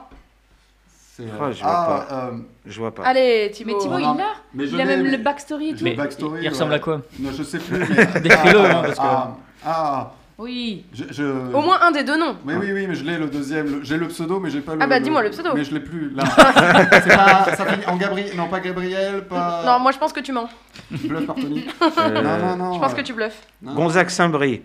[1.15, 2.15] C'est, Ah, je vois ah, pas.
[2.15, 2.31] euh,
[2.65, 3.03] Je vois pas.
[3.03, 3.73] Allez, Thibaut.
[3.73, 4.27] Mais Thibaut, il l'a.
[4.55, 5.83] mais Il a même mais- le backstory et tout.
[5.83, 6.77] le Mais backstory, il ressemble ouais.
[6.77, 7.77] à quoi Non, je sais plus.
[7.77, 7.85] mais-
[8.21, 10.85] Décris-le, Ah, hein, parce que- Ah, ah, Oui.
[10.91, 12.35] je, je- Au moins un des deux noms.
[12.43, 13.67] Oui, oui, oui, mais je l'ai le deuxième.
[13.77, 14.79] le- J'ai le pseudo, mais j'ai pas le.
[14.81, 15.51] Ah bah, dis-moi le pseudo.
[15.53, 16.09] Mais je l'ai plus.
[16.15, 16.23] Là.
[17.03, 17.55] C'est pas.
[17.57, 18.35] Ça finit en Gabriel.
[18.35, 19.61] Non, pas Gabriel, pas.
[19.67, 20.49] Non, moi je pense que tu mens.
[20.89, 21.63] Bluff par Tony.
[21.99, 22.73] Euh, Non, non, non.
[22.73, 23.39] Je pense euh, que tu bluffes.
[23.61, 24.63] Gonzague Saint-Brie.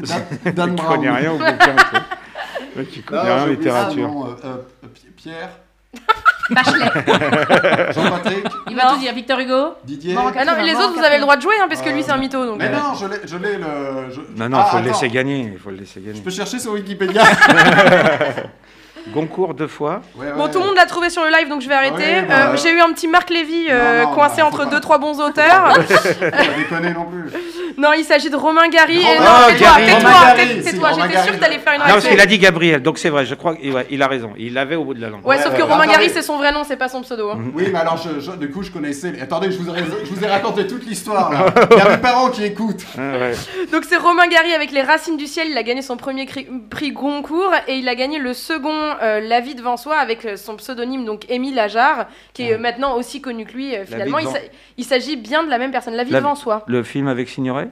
[0.00, 0.20] Dan,
[0.54, 1.00] Dan Tu Brown.
[1.08, 1.56] rien au bouquin,
[3.06, 4.08] connais rien en oublié littérature.
[4.44, 5.50] euh, euh, Pi- Pierre.
[6.50, 6.84] Bachelet.
[7.92, 8.46] Jean-Patrick.
[8.70, 9.12] Il va tout dire.
[9.14, 9.74] Victor Hugo.
[9.84, 10.14] Didier.
[10.16, 11.88] Ah non, mais les 80, autres vous avez le droit de jouer hein, parce que
[11.88, 12.58] Euh, lui c'est un mytho donc.
[12.58, 12.72] Mais euh.
[12.72, 14.10] non, je l'ai, je l'ai le.
[14.10, 14.92] je- Non, non, Ah, faut le attends.
[14.92, 15.50] laisser gagner.
[15.54, 16.16] Il faut le laisser gagner.
[16.18, 17.22] Je peux chercher sur Wikipédia.
[19.14, 20.02] Goncourt deux fois.
[20.16, 20.50] Ouais, Bon, ouais.
[20.50, 21.96] tout le monde l'a trouvé sur le live donc je vais arrêter.
[21.96, 24.68] Ouais, Euh, bah, J'ai eu un petit Marc Lévy euh, Non, non, coincé bah, entre
[24.68, 25.74] deux trois bons auteurs.
[25.76, 27.30] Faut pas déconner non plus.
[27.78, 28.98] Non, il s'agit de Romain Gary.
[28.98, 30.10] Et Romain- non, Oh, tais-toi, tais-toi,
[30.72, 30.88] tais-toi.
[30.90, 31.26] Romain J'étais Gary.
[31.28, 32.10] sûre que t'allais faire une Non, parce réaction.
[32.10, 34.32] qu'il a dit Gabriel, donc c'est vrai, je crois qu'il ouais, il a raison.
[34.38, 35.24] Il l'avait au bout de la langue.
[35.26, 35.62] Ouais, Ouais, sauf que.
[35.62, 35.92] Romain Attendez.
[35.92, 37.30] Gary c'est son vrai nom, c'est pas son pseudo.
[37.30, 37.38] hein.
[37.54, 39.20] Oui, mais alors, je, je- du coup, je connaissais.
[39.20, 41.30] Attendez, je vous, ai, je vous ai raconté toute l'histoire.
[41.70, 42.84] Il y a mes parents qui écoutent.
[42.98, 43.32] Ah, ouais.
[43.72, 45.48] Donc c'est Romain Gary avec Les Racines du Ciel.
[45.50, 48.72] Il a gagné son premier cri- prix Goncourt et il a gagné le second
[49.02, 52.58] euh, La vie devant soi avec euh, son pseudonyme donc Émile Ajar, qui est euh,
[52.58, 53.74] maintenant aussi connu que lui.
[53.76, 54.18] euh, finalement,
[54.78, 55.94] il s'agit bien de la même personne.
[55.94, 56.62] La vie devant soi.
[56.66, 57.65] Le film avec Signoret?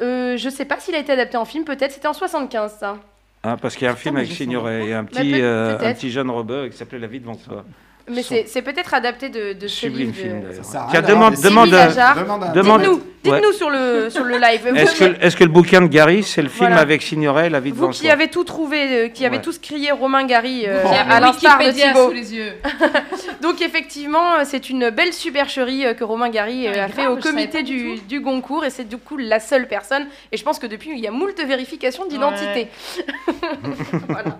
[0.00, 1.92] Euh, je sais pas s'il a été adapté en film, peut-être.
[1.92, 2.98] C'était en 75 ça.
[3.42, 5.92] Ah, Parce qu'il y a un film avec Signoret et un Bah, petit, euh, un
[5.94, 7.64] petit jeune rebeu qui s'appelait La vie devant soi.
[8.10, 10.16] Mais c'est c'est peut-être adapté de, de ce Sublime livre.
[10.18, 10.62] film de-.
[10.62, 11.70] Ça Tiens, demande, demande.
[11.70, 13.52] Demande à- demande- Dites-nous, dites-nous Ouais.
[13.54, 14.60] sur le, sur le live.
[14.68, 16.82] Vous- Est-ce que, est-ce que le bouquin de Gary, c'est le film Voilà.
[16.82, 19.42] avec Signoret, La vie Vous devant qui avez tout trouvé, euh, qui avez Ouais.
[19.42, 20.90] tous crié Romain Gary euh, Bon.
[20.90, 22.08] à l'instar de Thibaut.
[22.08, 22.52] sous les yeux.
[23.42, 26.92] Donc effectivement, euh, c'est une belle supercherie euh, que Romain Gary euh, Ah, a grave,
[26.92, 30.06] fait au comité du, du Goncourt et c'est du coup la seule personne.
[30.30, 32.68] Et je pense que depuis, il y a moult vérifications d'identité.
[34.08, 34.36] Voilà.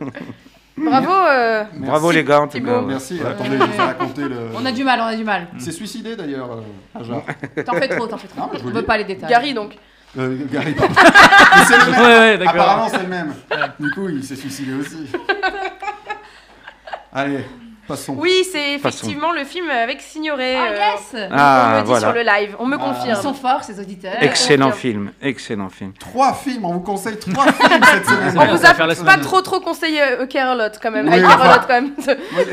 [0.76, 1.10] Bravo.
[1.12, 1.86] euh, Merci.
[1.86, 2.80] Bravo les gars, en tout cas.
[2.82, 3.20] Merci.
[3.20, 3.26] Ouais.
[3.30, 4.36] Attendez, je vous ai raconté le.
[4.56, 5.46] On a du mal, on a du mal.
[5.54, 7.22] Il s'est suicidé d'ailleurs, euh, Ajar.
[7.64, 8.40] T'en fais trop, t'en fais trop.
[8.40, 9.30] Non, On le veut pas les détails.
[9.30, 9.76] Gary donc.
[10.18, 10.94] Euh, Gary, pardon.
[11.56, 12.00] Mais c'est le même.
[12.00, 12.54] Ouais, ouais, d'accord.
[12.62, 13.34] Apparemment, c'est le même.
[13.78, 15.06] Du coup, il s'est suicidé aussi.
[17.12, 17.44] Allez,
[17.87, 18.14] passons.
[18.18, 18.99] Oui, c'est Passons.
[18.99, 20.57] effectivement le film avec Signoret.
[20.57, 22.01] Ah euh, yes on Ah, me dit voilà.
[22.07, 22.80] sur le live, on me Ah.
[22.80, 23.22] Ils confirme.
[23.22, 24.14] sont forts, ces auditeurs.
[24.20, 25.93] Excellent film, excellent film.
[25.99, 28.35] Trois films, on vous conseille trois films cette semaine.
[28.39, 29.20] On vous a pas semaine.
[29.20, 31.07] trop trop conseillé euh, Carolot quand même.
[31.09, 31.37] Oui, Avec enfin.
[31.39, 31.95] Carolot quand même.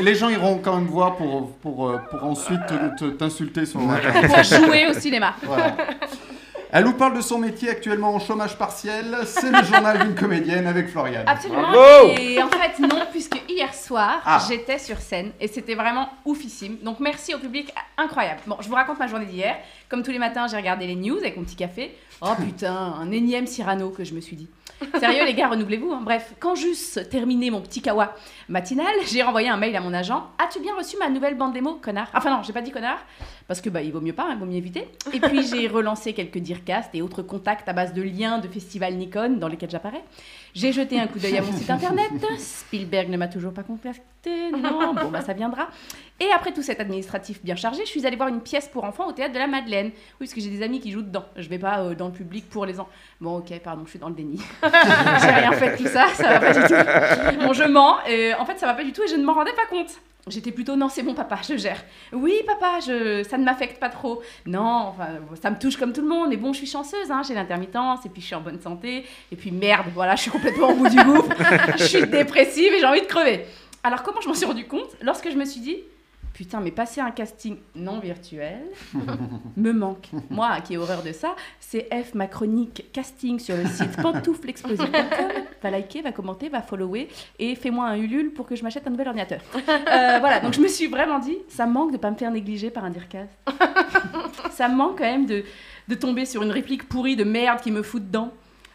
[0.00, 3.80] Les gens iront quand même voir pour, pour, euh, pour ensuite te- te- t'insulter sur
[3.80, 5.34] Pour jouer au cinéma.
[5.42, 5.74] Voilà.
[6.74, 9.14] Elle nous parle de son métier actuellement en chômage partiel.
[9.26, 11.24] C'est le journal d'une comédienne avec Floriane.
[11.28, 11.70] Absolument.
[11.70, 14.42] Bravo Et en fait, non, puisque hier soir, Ah.
[14.48, 16.78] j'étais sur scène et c'était vraiment oufissime.
[16.82, 18.40] Donc merci au public, incroyable.
[18.46, 19.54] Bon, je vous raconte ma journée d'hier.
[19.90, 21.94] Comme tous les matins, j'ai regardé les news avec mon petit café.
[22.22, 24.48] Oh putain, un énième Cyrano que je me suis dit.
[24.98, 25.92] Sérieux les gars, renouvelez-vous.
[25.92, 26.00] hein.
[26.02, 28.14] Bref, quand j'eusse terminé mon petit kawa
[28.48, 30.26] matinal, j'ai renvoyé un mail à mon agent.
[30.42, 32.08] As-tu bien reçu ma nouvelle bande démo, connard?
[32.14, 32.98] Enfin non, j'ai pas dit connard,
[33.46, 34.88] parce que bah il vaut mieux pas, il vaut mieux éviter.
[35.12, 36.38] Et puis j'ai relancé quelques
[36.94, 40.02] Et autres contacts à base de liens de festivals Nikon dans lesquels j'apparais.
[40.54, 42.10] J'ai jeté un coup d'œil à mon site internet.
[42.38, 44.50] Spielberg ne m'a toujours pas contacté.
[44.52, 45.68] Non, bon bah ça viendra.
[46.20, 49.08] Et après tout cet administratif bien chargé, je suis allée voir une pièce pour enfants
[49.08, 49.86] au théâtre de la Madeleine.
[49.86, 51.24] Oui, parce que j'ai des amis qui jouent dedans.
[51.36, 52.90] Je vais pas euh, dans le public pour les enfants.
[53.20, 54.40] Bon, ok, pardon, je suis dans le déni.
[54.62, 57.40] j'ai rien fait de tout ça, ça va pas du tout.
[57.44, 57.96] Bon, je mens.
[58.06, 60.00] Et en fait, ça va pas du tout et je ne m'en rendais pas compte.
[60.28, 61.82] J'étais plutôt non, c'est bon papa, je gère.
[62.12, 64.22] Oui papa, je, ça ne m'affecte pas trop.
[64.46, 65.08] Non, enfin,
[65.40, 66.28] ça me touche comme tout le monde.
[66.28, 69.04] Mais bon, je suis chanceuse, hein, j'ai l'intermittence et puis je suis en bonne santé.
[69.32, 71.32] Et puis merde, voilà, je suis complètement au bout du gouffre.
[71.76, 73.46] je suis dépressive et j'ai envie de crever.
[73.82, 74.96] Alors comment je m'en suis rendu compte?
[75.00, 75.78] Lorsque je me suis dit,
[76.34, 78.62] putain, mais passer un casting non virtuel
[79.56, 80.08] me manque.
[80.30, 85.28] Moi, qui ai horreur de ça, c'est F ma chronique casting sur le site pantouflexplosive.com.
[85.62, 87.08] Va liker, va commenter, va follower
[87.38, 89.40] et fais-moi un Ulule pour que je m'achète un nouvel ordinateur.
[89.54, 92.70] Euh, voilà, donc je me suis vraiment dit, ça manque de pas me faire négliger
[92.70, 93.30] par un dircast.
[94.50, 95.44] ça manque quand même de,
[95.88, 98.32] de tomber sur une réplique pourrie de merde qui me fout dedans.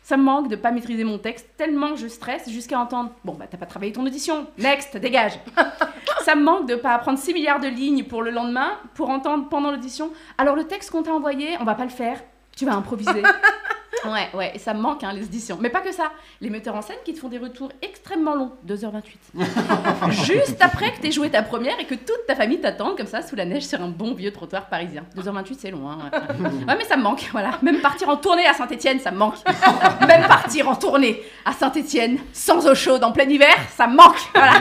[0.08, 3.44] Ça me manque de pas maîtriser mon texte tellement je stresse jusqu'à entendre Bon, bah
[3.52, 5.34] t'as pas travaillé ton audition, next, dégage.
[6.24, 9.50] Ça me manque de pas apprendre 6 milliards de lignes pour le lendemain pour entendre
[9.50, 10.14] pendant l'audition.
[10.38, 12.24] Alors le texte qu'on t'a envoyé, on va pas le faire,
[12.56, 13.22] tu vas improviser.
[14.12, 15.58] Ouais, ouais, et ça me manque, hein, les auditions.
[15.60, 16.12] Mais pas que ça.
[16.42, 20.12] Les metteurs en scène qui te font des retours extrêmement longs, 2h28.
[20.26, 23.22] Juste après que t'aies joué ta première et que toute ta famille t'attende comme ça
[23.22, 25.04] sous la neige sur un bon vieux trottoir parisien.
[25.18, 25.98] 2h28, c'est long, hein.
[26.12, 27.52] Ouais, Ouais, mais ça me manque, voilà.
[27.62, 29.36] Même partir en tournée à Saint-Etienne, ça me manque.
[30.08, 34.20] Même partir en tournée à Saint-Etienne, sans eau chaude en plein hiver, ça me manque,
[34.34, 34.54] voilà.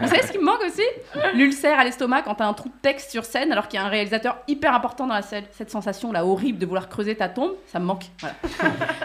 [0.00, 0.82] Vous savez ce qui me manque aussi?
[1.34, 3.86] L'ulcère à l'estomac quand t'as un trou de texte sur scène alors qu'il y a
[3.86, 5.44] un réalisateur hyper important dans la scène.
[5.52, 8.04] Cette sensation là horrible de vouloir creuser ta tombe, ça me manque.
[8.20, 8.34] Voilà.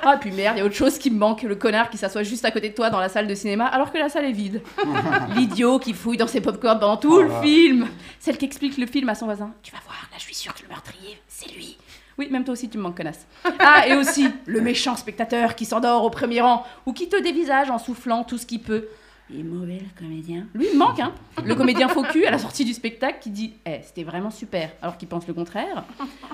[0.03, 2.23] Ah, puis merde, il y a autre chose qui me manque le connard qui s'assoit
[2.23, 4.31] juste à côté de toi dans la salle de cinéma alors que la salle est
[4.31, 4.61] vide.
[5.35, 7.41] L'idiot qui fouille dans ses popcorns pendant tout le Ah.
[7.41, 7.87] film.
[8.19, 9.51] Celle qui explique le film à son voisin.
[9.63, 11.77] Tu vas voir, là je suis sûre que le meurtrier, c'est lui.
[12.17, 13.27] Oui, même toi aussi tu me manques, connasse.
[13.59, 17.69] Ah, et aussi le méchant spectateur qui s'endort au premier rang ou qui te dévisage
[17.69, 18.87] en soufflant tout ce qu'il peut.
[19.29, 20.45] Il est mauvais le comédien.
[20.53, 21.11] Lui, il me manque, hein.
[21.43, 24.69] Le comédien faux cul à la sortie du spectacle qui dit Eh, c'était vraiment super,
[24.81, 25.83] alors qu'il pense le contraire.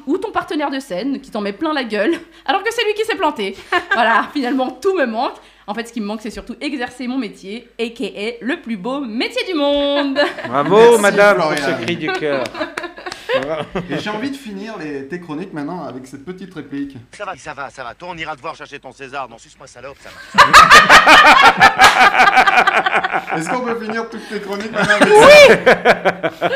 [0.05, 2.13] Ou ton partenaire de scène qui t'en met plein la gueule,
[2.45, 3.55] alors que c'est lui qui s'est planté.
[3.93, 5.33] Voilà, finalement, tout me manque.
[5.65, 8.45] En fait, ce qui me manque, c'est surtout exercer mon métier, a.k.a.
[8.45, 10.19] le plus beau métier du monde.
[10.47, 12.43] Bravo, Merci, madame, pour ce cri du cœur.
[13.89, 16.97] Et j'ai envie de finir les, tes chroniques maintenant avec cette petite réplique.
[17.11, 17.93] Ça va, ça va, ça va.
[17.95, 19.27] Toi, on ira te voir chercher ton César.
[19.29, 20.17] Non, suce-moi salope, ça va.
[23.37, 26.49] Est-ce qu'on peut finir toutes tes chroniques maintenant avec ça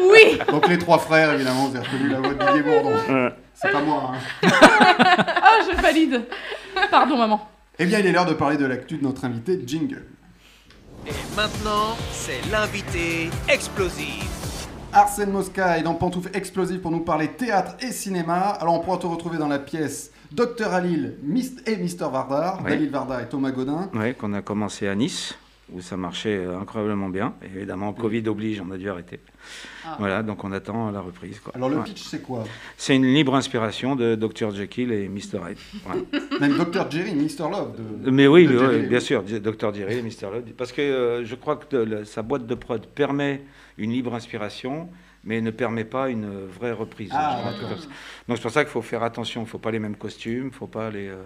[0.00, 3.32] Oui Donc les trois frères, évidemment, vous avez reconnu la voix de Didier Bourdon.
[3.54, 4.12] C'est pas moi.
[4.14, 4.18] Hein.
[5.46, 6.22] Ah, je valide.
[6.90, 7.48] Pardon, maman.
[7.78, 10.04] Eh bien, il est l'heure de parler de l'actu de notre invité Jingle.
[11.06, 14.53] Et maintenant, c'est l'invité explosif.
[14.94, 18.38] Arsène Mosca est dans Pantoufles Explosives pour nous parler théâtre et cinéma.
[18.60, 22.70] Alors on pourra te retrouver dans la pièce Dr Halil Mist- et Mister Vardar, Oui.
[22.70, 23.90] Dalil Vardar et Thomas Godin.
[23.92, 25.34] Oui, qu'on a commencé à Nice,
[25.72, 27.34] où ça marchait euh, incroyablement bien.
[27.42, 29.20] Et évidemment, Covid oblige, on a dû arrêter.
[29.86, 29.96] Ah.
[29.98, 31.40] Voilà, donc on attend la reprise.
[31.40, 31.52] Quoi.
[31.56, 31.84] Alors le Ouais.
[31.84, 32.44] pitch c'est quoi?
[32.76, 35.58] C'est une libre inspiration de Dr Jekyll et Mr Hyde.
[35.84, 36.02] Voilà.
[36.40, 37.76] Même Dr Jerry, Mister Love.
[38.02, 38.88] De, Mais oui, de oui, Jerry oui, Lee.
[38.88, 40.42] bien sûr, Dr Jerry et Mr Love.
[40.56, 43.42] Parce que euh, je crois que de- la- sa boîte de prod permet
[43.78, 44.88] une libre inspiration,
[45.26, 47.10] mais ne permet pas une vraie reprise.
[47.14, 47.76] Ah, Je crois, un truc d'accord.
[47.82, 47.98] comme ça.
[48.28, 49.40] Donc c'est pour ça qu'il faut faire attention.
[49.42, 51.16] Il ne faut pas les mêmes costumes, il ne faut pas les, euh,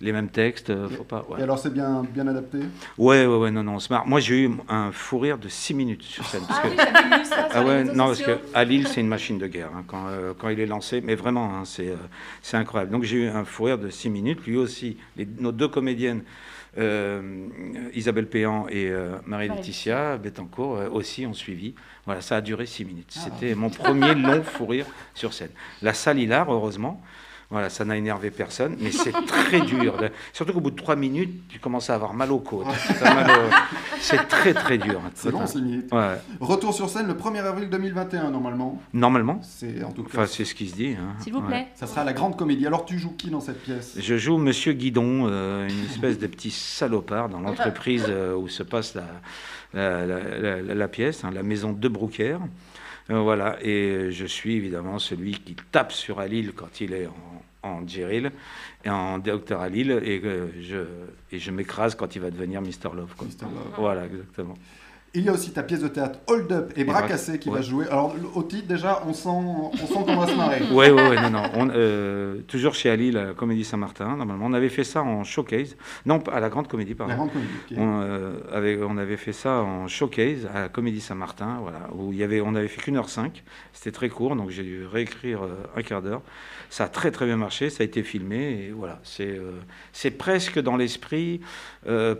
[0.00, 0.70] les mêmes textes.
[0.70, 1.40] euh, faut pas, ouais.
[1.40, 2.58] Et alors c'est bien, bien adapté?
[2.98, 4.06] Ouais, ouais, ouais, non, non, on se marre.
[4.06, 6.42] Moi, j'ai eu un fou rire de 6 minutes sur scène.
[6.48, 8.40] parce Ah que- oui, ça Ah ouais, non, parce que sociaux.
[8.54, 11.14] à Lille, c'est une machine de guerre hein, quand, euh, quand il est lancé, mais
[11.14, 11.96] vraiment, hein, c'est euh,
[12.42, 12.92] c'est incroyable.
[12.92, 14.46] Donc j'ai eu un fou rire de 6 minutes.
[14.46, 16.22] Lui aussi, les- nos deux comédiennes,
[16.76, 21.74] Isabelle Péan et euh, Marie-Laetitia Bettencourt, euh, aussi ont suivi.
[22.06, 23.14] Voilà, ça a duré 6 minutes.
[23.16, 23.20] Ah.
[23.24, 25.50] C'était mon premier long fou rire sur scène.
[25.82, 27.02] La salle hilar, heureusement.
[27.50, 29.96] Voilà, ça n'a énervé personne, mais c'est très dur.
[30.32, 32.66] Surtout qu'au bout de 3 minutes, tu commences à avoir mal aux côtes.
[32.66, 32.70] Au-
[34.00, 35.00] C'est très très dur.
[35.14, 35.92] C'est long 6 minutes.
[35.92, 36.14] Ouais.
[36.40, 38.80] Retour sur scène le 1er avril 2021 normalement.
[38.92, 39.40] Normalement.
[39.42, 40.18] C'est en tout cas.
[40.18, 40.94] Enfin, c'est ce qui se dit.
[40.98, 41.14] hein.
[41.20, 41.66] S'il vous plaît.
[41.74, 42.66] Ça sera la grande comédie.
[42.66, 43.94] Alors tu joues qui dans cette pièce?
[43.98, 48.62] Je joue Monsieur Guidon, euh, une espèce de petit salopard dans l'entreprise euh, où se
[48.62, 49.04] passe la,
[49.74, 52.40] la, la- la- la pièce, hein, la maison de Brouckère.
[53.08, 57.68] Euh, voilà, et je suis évidemment celui qui tape sur Halil quand il est en,
[57.68, 58.30] en Jeril
[58.84, 60.78] et en Docteur Halil, et que je,
[61.32, 62.94] et je m'écrase quand il va devenir Mr.
[62.94, 63.14] Love.
[63.16, 63.26] quoi.
[63.76, 64.56] Voilà, exactement.
[65.12, 67.48] Il y a aussi ta pièce de théâtre Hold Up et Et Bras cassés qui
[67.48, 67.56] ouais.
[67.56, 67.86] va jouer.
[67.88, 70.60] Alors au titre déjà, on sent, on sent qu'on va se marrer.
[70.70, 71.42] Oui, oui, oui, non, non.
[71.54, 74.46] On, euh, toujours chez Ali, la Comédie Saint-Martin, normalement.
[74.46, 75.76] On avait fait ça en showcase.
[76.06, 77.10] Non, à la Grande Comédie, pardon.
[77.10, 77.76] La Grande Comédie, ok.
[77.76, 82.12] On, euh, avait, on avait fait ça en showcase à la Comédie Saint-Martin, voilà, où
[82.12, 83.42] il y avait, on avait fait qu'une heure cinq.
[83.72, 86.22] C'était très court, donc j'ai dû réécrire euh, un quart d'heure.
[86.68, 89.00] Ça a très très bien marché, ça a été filmé, et voilà.
[89.02, 91.40] C'est euh, presque dans l'esprit,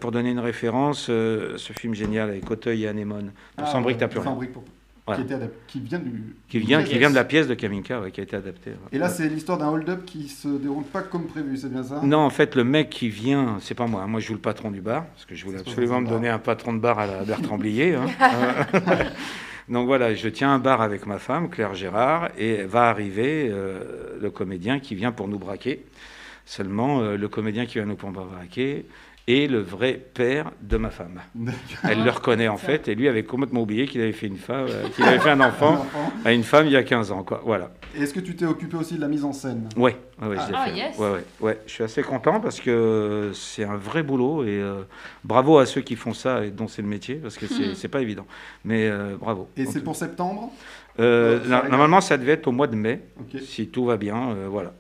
[0.01, 4.01] pour donner une référence, ce film génial avec Auteuil Anémone, pour Ah, Sans briques, ouais,
[4.01, 4.33] t'as plus rien.
[4.33, 4.65] Briques pour-
[5.07, 5.23] Voilà.
[5.23, 6.37] qui, était adap- qui vient du.
[6.49, 6.99] Qui vient, du qui pièce.
[7.01, 8.73] vient de la pièce de Kaminka, ouais, qui a été adaptée.
[8.93, 12.01] Et là, c'est l'histoire d'un hold-up qui se déroule pas comme prévu, c'est bien ça?
[12.03, 14.07] Non, en fait, le mec qui vient, c'est pas moi.
[14.07, 16.39] Moi, je joue le patron du bar, parce que je voulais absolument me donner un
[16.39, 17.95] patron de bar à la Bertrand Blier.
[17.97, 18.07] hein.
[19.69, 24.19] Donc voilà, je tiens un bar avec ma femme, Claire Gérard, et va arriver euh,
[24.21, 25.85] le comédien qui vient pour nous braquer.
[26.45, 28.87] Seulement, euh, le comédien qui vient nous pour braquer
[29.33, 31.21] est le vrai père de ma femme.
[31.85, 34.67] Elle le reconnaît en fait, et lui avait complètement oublié qu'il avait fait une femme,
[34.69, 36.13] euh, qu'il avait fait un enfant Un enfant.
[36.25, 37.43] à une femme il y a 15 ans, quoi.
[37.45, 37.71] Voilà.
[37.97, 39.69] Et Est-ce que tu t'es occupé aussi de la mise en scène?
[39.77, 40.77] Ouais, ouais, ouais, je l'ai Ah, fait.
[40.77, 40.99] yes.
[40.99, 41.59] Ouais, ouais, ouais.
[41.67, 44.83] Je suis assez content parce que c'est un vrai boulot et euh,
[45.25, 47.89] bravo à ceux qui font ça et dont c'est le métier parce que c'est c'est
[47.89, 48.27] pas évident.
[48.65, 49.49] Mais euh, bravo.
[49.57, 50.53] Et c'est pour septembre?
[50.99, 53.01] Normalement, ça devait être au mois de mai,
[53.45, 54.31] si tout va bien.
[54.31, 54.73] euh, voilà.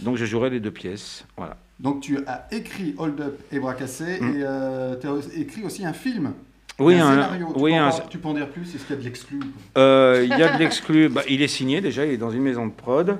[0.00, 1.24] Donc je jouerai les deux pièces.
[1.36, 1.56] Voilà.
[1.82, 4.36] Donc tu as écrit Hold Up et Bras cassés Mm.
[4.36, 6.32] et tu as écrit aussi un film.
[6.78, 7.48] Oui, un un- scénario.
[7.54, 9.04] Tu, oui, peux en un- tu peux en dire plus Est-ce qu'il y a de
[9.04, 9.40] l'exclu
[9.76, 11.08] Euh, Il y a de l'exclu.
[11.08, 13.18] Bah, il est signé déjà, il est dans une maison de prod.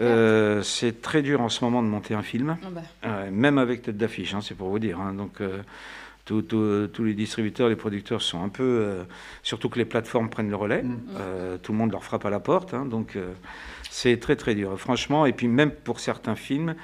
[0.00, 2.80] Euh, c'est très dur en ce moment de monter un film, Ah bah.
[3.04, 5.00] Euh, même avec tête d'affiche, hein, c'est pour vous dire.
[5.00, 5.12] hein.
[5.14, 5.58] Donc, euh,
[6.24, 8.62] tout- tout- tous les distributeurs, les producteurs sont un peu.
[8.62, 9.02] euh,
[9.42, 10.84] surtout que les plateformes prennent le relais.
[11.18, 12.72] Euh, tout le monde leur frappe à la porte.
[12.72, 12.86] hein.
[12.86, 13.32] donc, euh,
[13.90, 15.26] c'est très très dur, franchement.
[15.26, 16.74] Et puis, même pour certains films,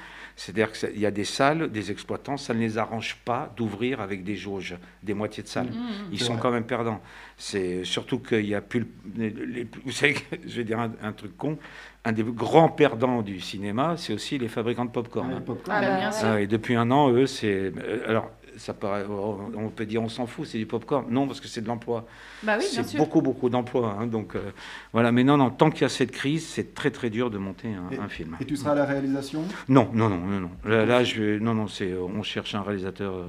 [0.41, 4.23] c'est-à-dire qu'il y a des salles, des exploitants, ça ne les arrange pas d'ouvrir avec
[4.23, 5.67] des jauges, des moitiés de salles.
[5.67, 5.73] Mhm.
[6.13, 6.41] Ils C'est sont vrai.
[6.41, 7.01] quand même perdants.
[7.35, 8.79] C'est surtout qu'il y a plus.
[8.79, 8.87] le-
[9.17, 10.15] les- les- vous savez,
[10.47, 11.57] je vais dire un, un truc con.
[12.05, 15.29] Un des grands perdants du cinéma, c'est aussi les fabricants de popcorn.
[15.33, 15.43] hein.
[15.67, 16.27] Ah bah, bien sûr.
[16.29, 17.73] Ah, et depuis un an, eux, c'est.
[17.77, 19.05] euh, Alors, ça paraît.
[19.09, 21.05] On peut dire on s'en fout, c'est du popcorn.
[21.09, 22.05] Non, parce que c'est de l'emploi.
[22.43, 23.97] Bah oui, c'est beaucoup, beaucoup d'emplois.
[23.99, 24.51] hein, donc, euh,
[24.93, 25.11] voilà.
[25.11, 27.69] Mais non, non, tant qu'il y a cette crise, c'est très, très dur de monter
[27.73, 28.37] un, un film.
[28.39, 29.43] Et tu seras à la réalisation?
[29.67, 30.51] Non, non, non, non, non.
[30.65, 33.25] Là, là, je non, non, c'est, on cherche un réalisateur euh,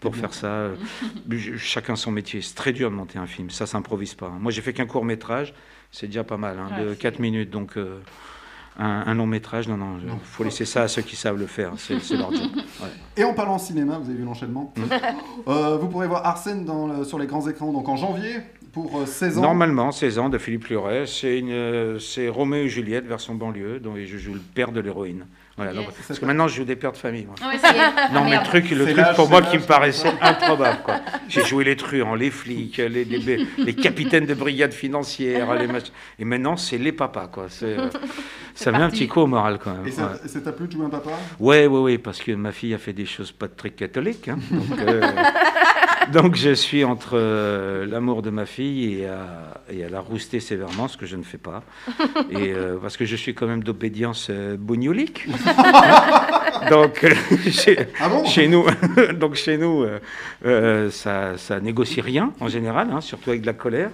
[0.00, 0.46] pour faire ça.
[0.48, 0.74] euh,
[1.58, 2.40] Chacun son métier.
[2.42, 3.50] C'est très dur de monter un film.
[3.50, 4.26] Ça s'improvise pas.
[4.26, 4.38] hein.
[4.40, 5.54] Moi, j'ai fait qu'un court métrage.
[5.90, 7.50] C'est déjà pas mal, hein, Ouais, de c'est- 4 minutes.
[7.50, 8.00] Donc, euh,
[8.78, 9.98] un, un long métrage, non, non.
[10.02, 11.72] Il faut laisser ça à ceux qui savent le faire.
[11.76, 12.48] C'est, c'est leur job.
[13.16, 14.82] Et en parlant cinéma, vous avez vu l'enchaînement Mm.
[15.48, 18.36] Euh, Vous pourrez voir Arsène dans le- sur les grands écrans donc en janvier
[18.72, 19.42] pour euh, 16 ans.
[19.42, 21.04] Normalement, 16 ans de Philippe Luret.
[21.06, 24.80] C'est, une, euh, c'est Roméo et Juliette version banlieue, dont je joue le père de
[24.80, 25.26] l'héroïne.
[25.56, 25.94] Voilà, donc- Yes.
[26.08, 27.26] parce que maintenant, je joue des pères de famille.
[27.26, 27.34] moi.
[27.46, 27.58] Ouais.
[28.14, 30.78] Non, mais le truc, le truc pour moi qui me paraissait improbable.
[30.84, 30.96] Quoi.
[31.28, 35.54] J'ai joué les truands, les flics, les, les, les capitaines de brigades financières.
[35.54, 37.28] Les mach- Et maintenant, c'est les papas.
[37.28, 37.46] Quoi.
[37.62, 37.88] Euh,
[38.54, 39.86] ça met un petit coup au moral quand même.
[39.86, 40.18] Et ça, ouais.
[40.24, 41.10] et ça t'a plu de jouer un papa?
[41.38, 44.28] Ouais, ouais, ouais, parce que ma fille a fait des choses pas très catholiques.
[44.28, 44.38] hein.
[44.50, 45.02] donc, euh,
[46.12, 49.06] donc je suis entre euh, l'amour de ma fille et
[49.72, 51.62] et à la rouster sévèrement, ce que je ne fais pas.
[52.30, 55.26] Et euh, parce que je suis quand même d'obédience euh, bougnolique.
[56.70, 57.14] donc euh,
[57.50, 58.24] chez, Ah bon?
[58.24, 58.66] chez nous,
[59.18, 59.98] donc chez nous, euh,
[60.44, 63.90] euh, ça, ça négocie rien en général, hein, surtout avec de la colère.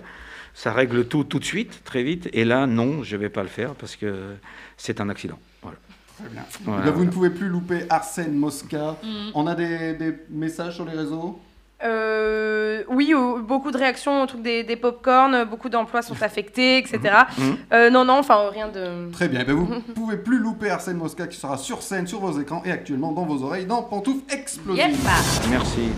[0.55, 2.29] Ça règle tout tout de suite, très vite.
[2.33, 4.35] Et là, non, je vais pas le faire parce que
[4.76, 5.39] c'est un accident.
[5.62, 5.79] Voilà.
[6.18, 6.43] Très bien.
[6.64, 8.97] Voilà, Là, vous ne pouvez plus louper Arsène Mosca.
[9.05, 9.31] Mm.
[9.35, 11.41] On a des, des messages sur les réseaux?
[11.85, 16.79] Euh, oui, euh, beaucoup de réactions au truc des, des pop-corn, beaucoup d'emplois sont affectés,
[16.79, 17.01] etc.
[17.39, 17.57] Mhm.
[17.72, 19.11] Euh, non, non, enfin rien de.
[19.12, 19.41] Très bien.
[19.43, 22.41] Eh ben, vous ne pouvez plus louper Arsène Mosca qui sera sur scène, sur vos
[22.41, 25.09] écrans et actuellement dans vos oreilles dans Pantoufles Explosives.
[25.51, 25.89] Merci.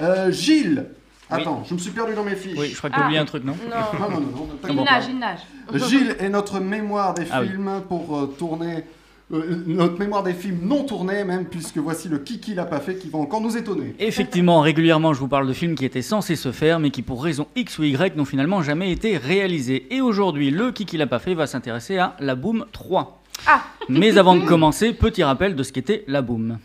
[0.00, 0.86] Euh, Gilles
[1.30, 2.58] Attends, je me suis perdu dans mes fiches.
[2.58, 4.20] Oui, je crois que t'as oublié un truc, non Non, non, non.
[4.20, 5.10] non, Il nage, pas.
[5.10, 5.40] il nage.
[5.88, 7.48] Gilles est notre mémoire des Ah oui.
[7.48, 8.84] films pour euh, tourner.
[9.32, 12.96] Euh, notre mémoire des films non tournés, même, puisque voici le Kiki l'a pas fait
[12.96, 13.94] qui va encore nous étonner.
[13.98, 17.24] Effectivement, régulièrement, je vous parle de films qui étaient censés se faire, mais qui pour
[17.24, 19.86] raison X ou Y n'ont finalement jamais été réalisés.
[19.94, 23.22] Et aujourd'hui, le Kiki l'a pas fait va s'intéresser à La Boom 3.
[23.46, 26.58] Ah Mais avant de commencer, petit rappel de ce qu'était La Boom.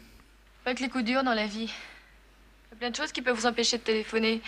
[0.65, 1.71] Pas que les coups durs dans la vie.
[1.71, 4.41] Il y a plein de choses qui peuvent vous empêcher de téléphoner.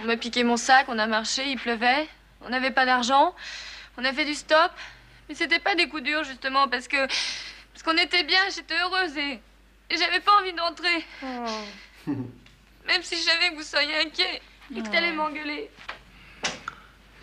[0.00, 2.06] On m'a piqué mon sac, on a marché, il pleuvait,
[2.46, 3.34] on n'avait pas d'argent,
[3.98, 4.70] on a fait du stop.
[5.32, 9.16] Mais c'était pas des coups durs justement parce que parce qu'on était bien, j'étais heureuse
[9.16, 9.40] et,
[9.88, 11.06] et j'avais pas envie d'entrer.
[12.06, 14.42] Même si je savais que vous seriez inquiet
[14.76, 15.70] et que t'allais m'engueuler.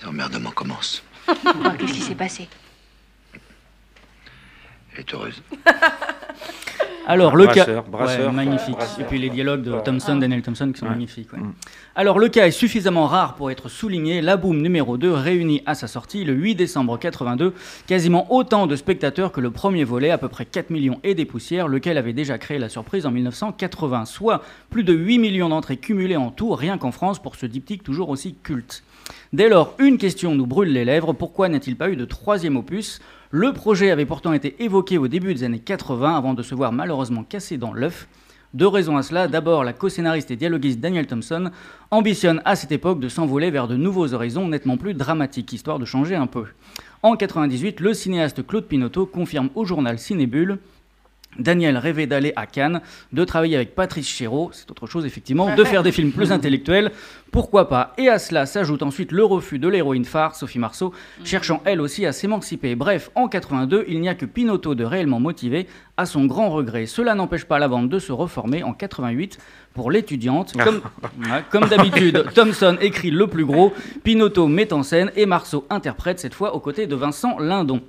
[0.01, 1.03] L'emmerdement commence.
[1.27, 2.49] Qu'est-ce qui s'est passé?
[4.93, 5.41] Elle est heureuse.
[7.07, 7.89] Alors, le Brasseur, cas.
[7.89, 8.27] brasseur.
[8.27, 8.75] Ouais, magnifique.
[8.75, 9.01] Brasseur.
[9.01, 9.73] Et puis les dialogues de.
[9.83, 10.91] Thompson, Daniel Thompson qui sont Ouais.
[10.91, 11.33] magnifiques.
[11.33, 11.39] ouais.
[11.39, 11.53] Mm.
[11.95, 14.21] Alors, le cas est suffisamment rare pour être souligné.
[14.21, 17.55] La Boom numéro 2 réunit à sa sortie le 8 décembre 82
[17.87, 21.25] quasiment autant de spectateurs que le premier volet, à peu près 4 millions et des
[21.25, 25.77] poussières, lequel avait déjà créé la surprise en 1980, soit plus de 8 millions d'entrées
[25.77, 28.83] cumulées en tout, rien qu'en France, pour ce diptyque toujours aussi culte.
[29.33, 32.99] Dès lors, une question nous brûle les lèvres, pourquoi n'a-t-il pas eu de troisième opus?
[33.31, 36.71] Le projet avait pourtant été évoqué au début des années 80 avant de se voir
[36.71, 38.07] malheureusement cassé dans l'œuf.
[38.55, 39.27] Deux raisons à cela.
[39.27, 41.51] D'abord, la co-scénariste et dialoguiste Daniel Thompson
[41.91, 45.85] ambitionne à cette époque de s'envoler vers de nouveaux horizons nettement plus dramatiques, histoire de
[45.85, 46.45] changer un peu.
[47.03, 50.57] En 98, le cinéaste Claude Pinoteau confirme au journal Cinébule
[51.37, 52.81] Daniel rêvait d'aller à Cannes,
[53.13, 56.91] de travailler avec Patrice Chéreau, c'est autre chose effectivement, de faire des films plus intellectuels,
[57.31, 57.93] pourquoi pas?
[57.97, 60.91] Et à cela s'ajoute ensuite le refus de l'héroïne phare, Sophie Marceau,
[61.23, 62.75] cherchant elle aussi à s'émanciper.
[62.75, 65.67] Bref, en 82, il n'y a que Pinotto de réellement motivé,
[65.97, 66.87] à son grand regret.
[66.87, 69.37] Cela n'empêche pas la bande de se reformer en 88
[69.73, 70.53] pour l'étudiante.
[70.63, 70.81] Comme,
[71.19, 73.73] Ouais, comme d'habitude, Thompson écrit le plus gros,
[74.03, 77.81] Pinotto met en scène et Marceau interprète cette fois aux côtés de Vincent Lindon.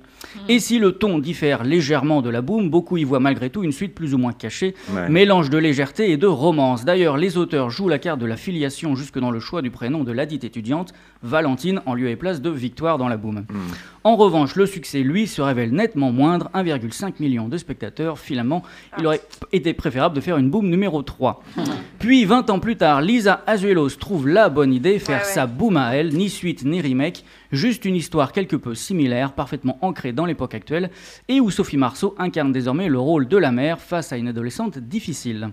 [0.49, 3.71] Et si le ton diffère légèrement de la boom, beaucoup y voient malgré tout une
[3.71, 5.09] suite plus ou moins cachée, Ouais.
[5.09, 6.85] mélange de légèreté et de romance.
[6.85, 10.03] D'ailleurs, les auteurs jouent la carte de la filiation jusque dans le choix du prénom
[10.03, 10.93] de ladite étudiante,
[11.23, 13.45] Valentine, en lieu et place de Victoire dans la boom.
[14.03, 18.17] En revanche, le succès, lui, se révèle nettement moindre, 1,5 million de spectateurs.
[18.17, 18.63] Finalement,
[18.97, 21.43] il aurait été préférable de faire une boom numéro 3.
[21.99, 25.95] Puis, 20 ans plus tard, Lisa Azuelos trouve la bonne idée, faire sa boom à
[25.95, 30.55] elle, ni suite ni remake, juste une histoire quelque peu similaire, parfaitement ancrée dans l'époque
[30.55, 30.89] actuelle,
[31.27, 34.77] et où Sophie Marceau incarne désormais le rôle de la mère face à une adolescente
[34.77, 35.51] difficile.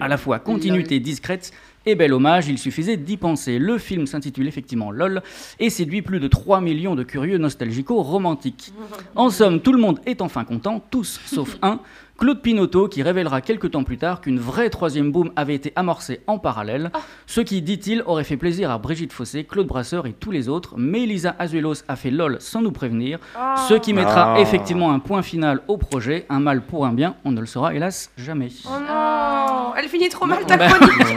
[0.00, 1.52] À la fois continuité discrète
[1.86, 3.58] et bel hommage, il suffisait d'y penser.
[3.58, 5.22] Le film s'intitule effectivement LOL
[5.58, 8.72] et séduit plus de 3 millions de curieux nostalgico-romantiques.
[9.14, 11.80] En somme, tout le monde est enfin content, tous sauf un.
[12.18, 16.20] Claude Pinotto qui révélera quelques temps plus tard qu'une vraie troisième boom avait été amorcée
[16.26, 16.90] en parallèle,
[17.26, 20.74] ce qui, dit-il, aurait fait plaisir à Brigitte Fossé, Claude Brasseur et tous les autres,
[20.76, 23.20] mais Lisa Azuelos a fait LOL sans nous prévenir,
[23.68, 24.40] ce qui mettra Ah.
[24.40, 27.72] effectivement un point final au projet, un mal pour un bien, on ne le saura
[27.72, 28.48] hélas jamais.
[28.66, 31.16] Oh non, elle finit trop mal ta Bah, chronique.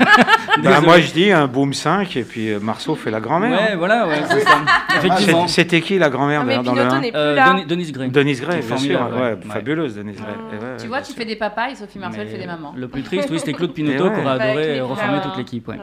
[0.64, 3.60] Bah, moi je dis un boom 5 et puis euh, Marceau fait la grand-mère.
[3.60, 3.76] Ouais, hein.
[3.78, 4.60] voilà, ouais, c'est ça.
[4.98, 5.48] Effectivement.
[5.48, 7.54] C'était qui la grand-mère Ah, dans le Pinotto un n'est plus Euh, là.
[7.54, 8.10] Denis- Denise Gray.
[8.12, 9.00] Denise Gray, bien sûr.
[9.20, 9.38] ouais.
[9.50, 10.91] fabuleuse Denise Gray.
[10.92, 12.74] Vois, tu fais des papas et Sophie Marceau, elle fait des mamans.
[12.76, 14.14] Le plus triste, oui, c'était Claude Pinotto Et ouais.
[14.16, 15.68] qui aurait Bah, adoré reformer toute l'équipe.
[15.68, 15.78] ouais.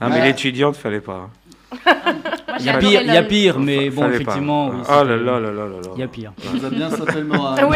[0.00, 1.30] Ah, mais l'étudiante, fallait pas.
[2.58, 5.16] Il y a pire, il y a pire, mais bon, effectivement, oui, Oh là là
[5.16, 5.90] là là là là.
[5.94, 6.32] il y a pire.
[6.52, 7.58] Vous êtes bien sauté le moral.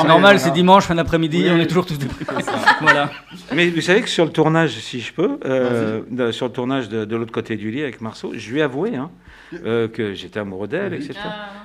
[0.00, 1.50] C'est normal, c'est dimanche, fin d'après-midi, Oui.
[1.52, 2.42] on est toujours tous déprimés.
[2.80, 3.10] Voilà.
[3.54, 6.88] Mais vous savez que sur le tournage, si je peux, euh, de- sur le tournage
[6.88, 9.10] de, de l'autre côté du lit avec Marceau, je lui ai avoué hein,
[9.64, 11.14] euh, que j'étais amoureux d'elle, etc.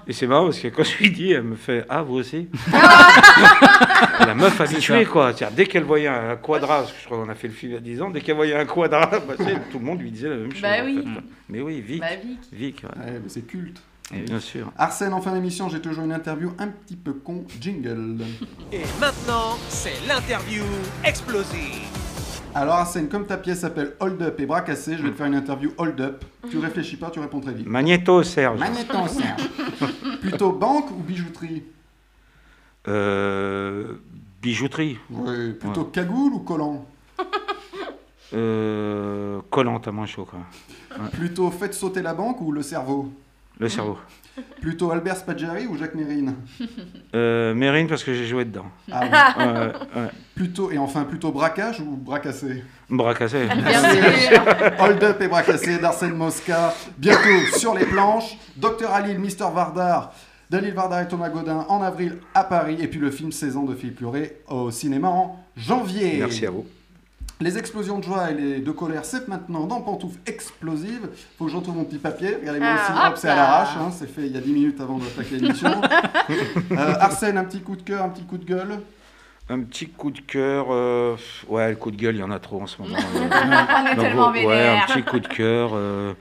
[0.08, 2.48] Et c'est marrant parce que quand je lui dis, elle me fait Ah, vous aussi
[4.20, 5.34] La meuf habituée, quoi.
[5.56, 7.76] Dès qu'elle voyait un quadra, parce que je crois qu'on a fait le film il
[7.76, 10.30] y a 10 ans, dès qu'elle voyait un quadra passer, tout le monde lui disait
[10.30, 10.62] la même chose.
[10.62, 10.96] Bah en oui.
[11.04, 11.22] fait.
[11.50, 12.00] Mais oui, Vic.
[12.02, 12.40] Bah, Vic.
[12.52, 12.90] Vic, ouais.
[13.06, 13.82] Ouais, mais c'est culte.
[14.12, 14.72] bien sûr.
[14.78, 17.46] Arsène, en fin d'émission, j'ai toujours une interview un petit peu con.
[17.60, 18.18] Jingle.
[18.72, 20.64] Et maintenant, c'est l'interview
[21.04, 21.88] explosive.
[22.56, 25.28] Alors Arsène, comme ta pièce s'appelle Hold Up et Bras cassés, je vais te faire
[25.28, 26.26] une interview Hold Up.
[26.50, 27.68] Tu réfléchis pas, tu réponds très vite.
[27.68, 28.60] Magnéto, Serge.
[28.60, 29.50] Magnéton, Serge.
[30.22, 31.64] Plutôt banque ou bijouterie?
[32.88, 33.93] Euh,
[34.41, 34.97] bijouterie.
[35.60, 36.86] Plutôt cagoule ou collant?
[38.32, 40.38] Euh, collante à moins chaud, quoi.
[40.91, 41.10] Ouais.
[41.10, 43.12] Plutôt faites sauter la banque ou le cerveau?
[43.58, 43.97] Le cerveau.
[44.62, 46.36] Plutôt Albert Spaggiari ou Jacques Mérine
[47.16, 48.66] Euh, Mérine, parce que j'ai joué dedans.
[48.92, 49.46] Ah oui.
[50.00, 50.10] Ouais.
[50.36, 52.64] Plutôt, et enfin, plutôt braquage ou Bras cassés.
[54.80, 56.74] Hold Up et bras cassés d'Arsène Mosca.
[56.98, 58.38] Bientôt sur les planches.
[58.56, 60.14] Dr Alil, Mr Vardar.
[60.50, 62.78] Dalil Vardar et Thomas Godin en avril à Paris.
[62.80, 66.18] Et puis le film 16 ans de Philippe Pluré au cinéma en janvier.
[66.20, 66.66] Merci à vous.
[67.42, 71.08] Les explosions de joie et les de colère, c'est maintenant dans Pantoufles Explosives.
[71.38, 72.36] Faut que je retrouve mon petit papier.
[72.42, 73.70] Regardez, moi Ah, aussi, hop, c'est à l'arrache.
[73.80, 75.70] hein, c'est fait il y a 10 minutes avant d'attaquer l'émission.
[76.72, 78.80] Euh, Arsène, un petit coup de cœur, un petit coup de gueule?
[79.50, 80.68] Un petit coup de cœur.
[80.70, 81.16] euh,
[81.48, 82.98] Ouais, le coup de gueule, il y en a trop en ce moment.
[83.16, 84.84] On est Donc, tellement ouais, vénère.
[84.84, 85.72] un petit coup de cœur.
[85.74, 86.14] euh,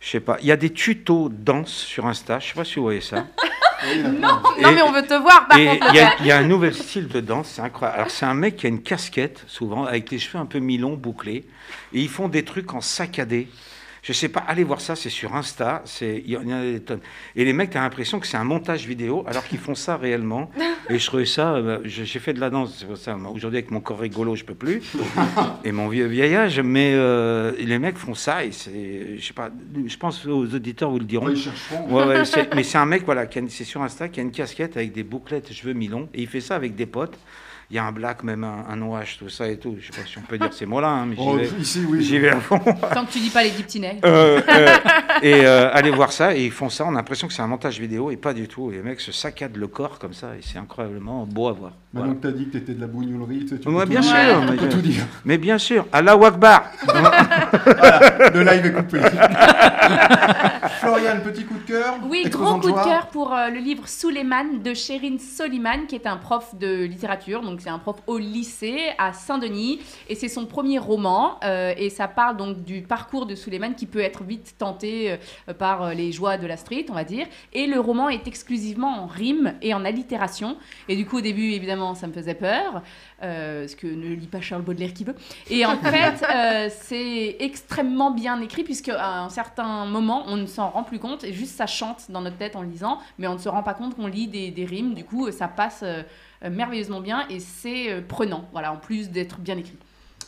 [0.00, 0.36] Je sais pas.
[0.42, 2.40] Il y a des tutos danse sur Insta.
[2.40, 3.24] Je sais pas si vous voyez ça.
[4.20, 5.86] Non, non, mais on veut te voir par Et contre.
[5.90, 6.16] il y, a- Lopez.
[6.20, 7.98] il y a un nouvel style de danse, c'est incroyable.
[8.00, 10.96] Alors c'est un mec qui a une casquette, souvent, avec les cheveux un peu mi-longs,
[10.96, 11.44] bouclés,
[11.92, 13.48] et ils font des trucs en saccadé.
[14.04, 16.80] Je sais pas, allez voir ça, c'est sur Insta, c'est il y en a des
[16.80, 17.00] tonnes.
[17.36, 20.50] Et les mecs, t'as l'impression que c'est un montage vidéo, alors qu'ils font ça réellement.
[20.90, 23.16] Et je trouvais ça, euh, j'ai j'ai fait de la danse, c'est pour ça.
[23.16, 24.82] Aujourd'hui, avec mon corps rigolo, je peux plus,
[25.64, 29.48] et mon vieux vieillage, mais euh, les mecs font ça, et c'est, je sais pas,
[29.86, 31.28] je pense aux auditeurs vous le diront.
[31.88, 32.22] Ouais, ouais,
[32.54, 35.50] mais c'est un mec, voilà, c'est sur Insta, qui a une casquette avec des bouclettes,
[35.50, 37.18] cheveux mi-longs, et il fait ça avec des potes.
[37.74, 39.74] Il y a un black, même un, un tout ça et tout.
[39.80, 41.84] Je sais pas si on peut dire ces mots-là, hein, mais j'y Oh, vais, ici,
[41.88, 42.04] oui.
[42.04, 42.60] j'y vais à fond.
[42.60, 43.50] Tant que tu dis pas les
[43.80, 43.98] nez.
[44.04, 44.68] Euh, euh,
[45.22, 47.48] et euh, allez voir ça, et ils font ça, on a l'impression que c'est un
[47.48, 48.70] montage vidéo, et pas du tout.
[48.70, 51.72] Et les mecs se saccadent le corps comme ça, et c'est incroyablement beau à voir.
[51.92, 54.06] Maintenant que t'as dit que t'étais de la bougnoulerie, tu tu Ouais, peux bien tout
[54.06, 54.40] sûr, dire.
[54.42, 55.06] mais, Tu peux tout dire.
[55.24, 59.00] mais bien sûr, Allah Akbar Voilà, le live est coupé.
[60.80, 61.94] Florian, petit coup de cœur.
[62.08, 66.06] Oui, gros coup de cœur pour euh, le livre Suleiman de Sherine Soliman, qui est
[66.06, 67.42] un prof de littérature.
[67.42, 69.80] Donc, c'est un prof au lycée à Saint-Denis.
[70.08, 71.38] Et c'est son premier roman.
[71.44, 75.12] euh, et ça parle donc du parcours de Suleiman qui peut être vite tenté
[75.48, 77.26] euh, par euh, les joies de la street, on va dire.
[77.52, 80.56] Et le roman est exclusivement en rime et en allitération.
[80.88, 82.82] Et du coup, au début, évidemment, ça me faisait peur.
[83.22, 85.14] euh, parce que ne lit pas Charles Baudelaire qui veut.
[85.48, 90.68] Et en fait, c'est extrêmement bien écrit, puisque à un certain moment, on ne s'en
[90.68, 93.38] rend plus compte, et juste ça chante dans notre tête en lisant, mais on ne
[93.38, 95.82] se rend pas compte qu'on lit des, des rimes, du coup, ça passe
[96.50, 99.76] merveilleusement bien, et c'est euh, prenant, voilà, en plus d'être bien écrit.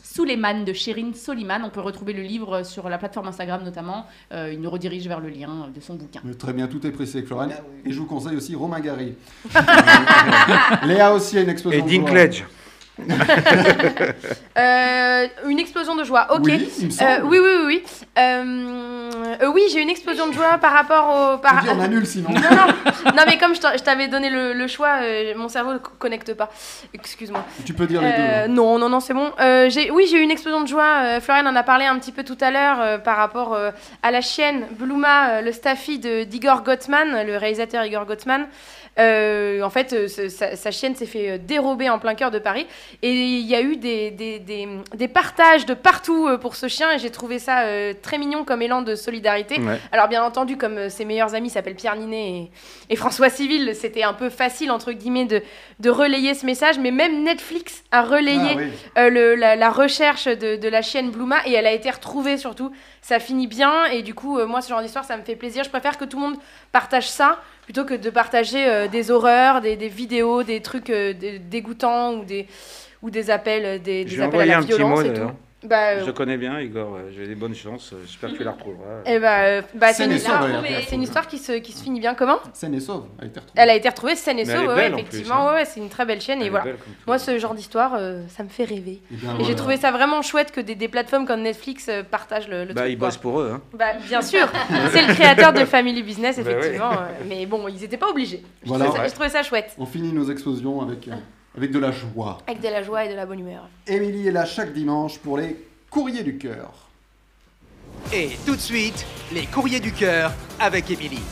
[0.03, 1.63] Suleiman de Shirin Soliman.
[1.65, 4.07] On peut retrouver le livre sur la plateforme Instagram notamment.
[4.33, 6.21] Euh, il nous redirige vers le lien de son bouquin.
[6.25, 7.51] Mais Très bien, tout est précis avec Florian.
[7.85, 9.15] Et je vous conseille aussi Romain Gary.
[10.85, 11.99] Léa aussi a une explosion Et.
[11.99, 12.47] Dinklage.
[14.59, 16.41] Euh, une explosion de joie, ok.
[16.45, 17.11] Oui, il me semble.
[17.11, 17.67] Euh, oui, oui, oui.
[17.67, 17.85] Oui,
[18.19, 19.11] Euh,
[19.43, 21.39] euh, oui j'ai une explosion de joie par rapport au.
[21.39, 21.63] Par...
[21.63, 22.31] Dis, on annule sinon.
[22.31, 24.97] Non, non, non, mais comme je t'avais donné le, le choix,
[25.37, 26.51] mon cerveau ne co- connecte pas.
[26.95, 27.45] Excuse-moi.
[27.67, 28.53] Tu peux dire les deux.
[28.55, 29.31] Non, non, non, c'est bon.
[29.39, 31.21] Oui, j'ai eu une explosion de joie.
[31.21, 33.57] Florian en a parlé un petit peu tout à l'heure par rapport
[34.03, 38.47] à la chienne Bluma, le staffy d'Igor Gottman, le réalisateur Igor Gottman.
[38.99, 42.67] En fait, sa, sa chienne s'est fait dérober en plein cœur de Paris.
[43.03, 46.69] Et il y a eu des, des, des- des partages de partout euh, pour ce
[46.69, 46.93] chien.
[46.93, 49.61] Et j'ai trouvé ça euh, très mignon comme élan de solidarité.
[49.61, 49.79] Ouais.
[49.93, 52.51] Alors, bien entendu, comme euh, ses meilleurs amis s'appellent Pierre Ninet et,
[52.91, 55.43] et François Civil, c'était un peu facile, entre guillemets, de,
[55.81, 56.79] de relayer ce message.
[56.79, 58.65] Mais même Netflix a relayé Ah oui.
[58.99, 62.37] euh, le- la, la recherche de, de la chienne Bluma et elle a été retrouvée
[62.37, 62.71] surtout.
[63.03, 65.63] Ça finit bien et du coup, euh, moi, ce genre d'histoire, ça me fait plaisir.
[65.65, 66.37] Je préfère que tout le monde
[66.73, 71.13] partage ça plutôt que de partager euh, des horreurs, des, des vidéos, des trucs euh,
[71.13, 72.47] dé- dégoûtants ou des,
[73.03, 75.21] ou des appels, euh, des, des appels à la violence et tout.
[75.69, 76.99] Bah, euh, Je connais bien, Igor.
[77.15, 77.93] J'ai des bonnes chances.
[77.93, 79.03] euh, J'espère que tu la retrouveras.
[79.07, 82.01] eh bah, euh, bah, c'est une, et elle c'est histoire qui se, qui se finit
[82.01, 82.15] bien.
[82.15, 82.39] Comment?
[82.53, 83.61] Saine et sauve a été retrouvée.
[83.63, 85.49] Elle a été retrouvée saine et elle sauve, ouais, effectivement.
[85.51, 85.55] hein.
[85.55, 86.41] ouais, c'est une très belle chaîne.
[86.41, 86.67] Elle Et voilà.
[87.07, 89.01] Moi, ce genre d'histoire, euh, ça me fait rêver.
[89.13, 92.49] Eh bien, Et j'ai trouvé ça vraiment chouette que des, des plateformes comme Netflix partagent
[92.49, 92.93] le, le Bah, truc.
[92.93, 93.09] ils quoi.
[93.09, 93.51] bossent pour eux.
[93.55, 93.61] Hein.
[93.75, 94.47] Bah, bien sûr,
[94.93, 96.91] c'est le créateur de Family Business, Bah effectivement.
[97.29, 98.43] Mais bon, ils n'étaient pas obligés.
[98.63, 98.85] Je Voilà.
[98.87, 99.75] trouvais ça- je trouvais ça chouette.
[99.79, 101.13] On finit nos explosions avec, euh,
[101.57, 102.39] avec de la joie.
[102.47, 103.69] Avec de la joie et de la bonne humeur.
[103.87, 105.57] Émilie est là chaque dimanche pour les
[105.91, 106.73] courriers du cœur.
[108.13, 111.23] Et tout de suite, les courriers du cœur avec Émilie.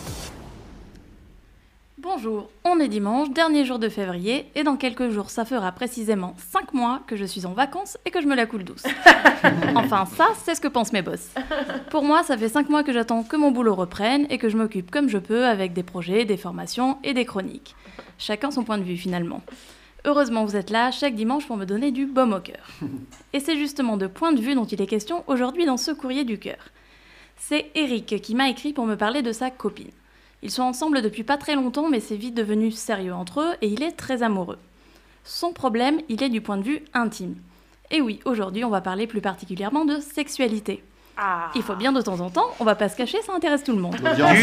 [1.99, 6.35] Bonjour, on est dimanche, dernier jour de février, et dans quelques jours, ça fera précisément
[6.53, 8.85] 5 mois que je suis en vacances et que je me la coule douce.
[9.75, 11.31] enfin, ça, c'est ce que pensent mes boss.
[11.91, 14.57] Pour moi, ça fait 5 mois que j'attends que mon boulot reprenne et que je
[14.57, 17.75] m'occupe comme je peux avec des projets, des formations et des chroniques.
[18.19, 19.43] Chacun son point de vue finalement.
[20.07, 22.69] Heureusement, vous êtes là chaque dimanche pour me donner du baume au cœur.
[23.33, 26.25] Et c'est justement de point de vue dont il est question aujourd'hui dans ce courrier
[26.25, 26.71] du cœur.
[27.37, 29.91] C'est Eric qui m'a écrit pour me parler de sa copine.
[30.43, 33.69] Ils sont ensemble depuis pas très longtemps, mais c'est vite devenu sérieux entre eux et
[33.69, 34.59] il est très amoureux.
[35.25, 37.37] Son problème, il est du point de vue intime.
[37.91, 40.85] Et oui, aujourd'hui, on va parler plus particulièrement de sexualité.
[41.55, 43.73] Il faut bien de temps en temps, on va pas se cacher, ça intéresse tout
[43.73, 43.97] le monde.
[44.05, 44.39] L'audience.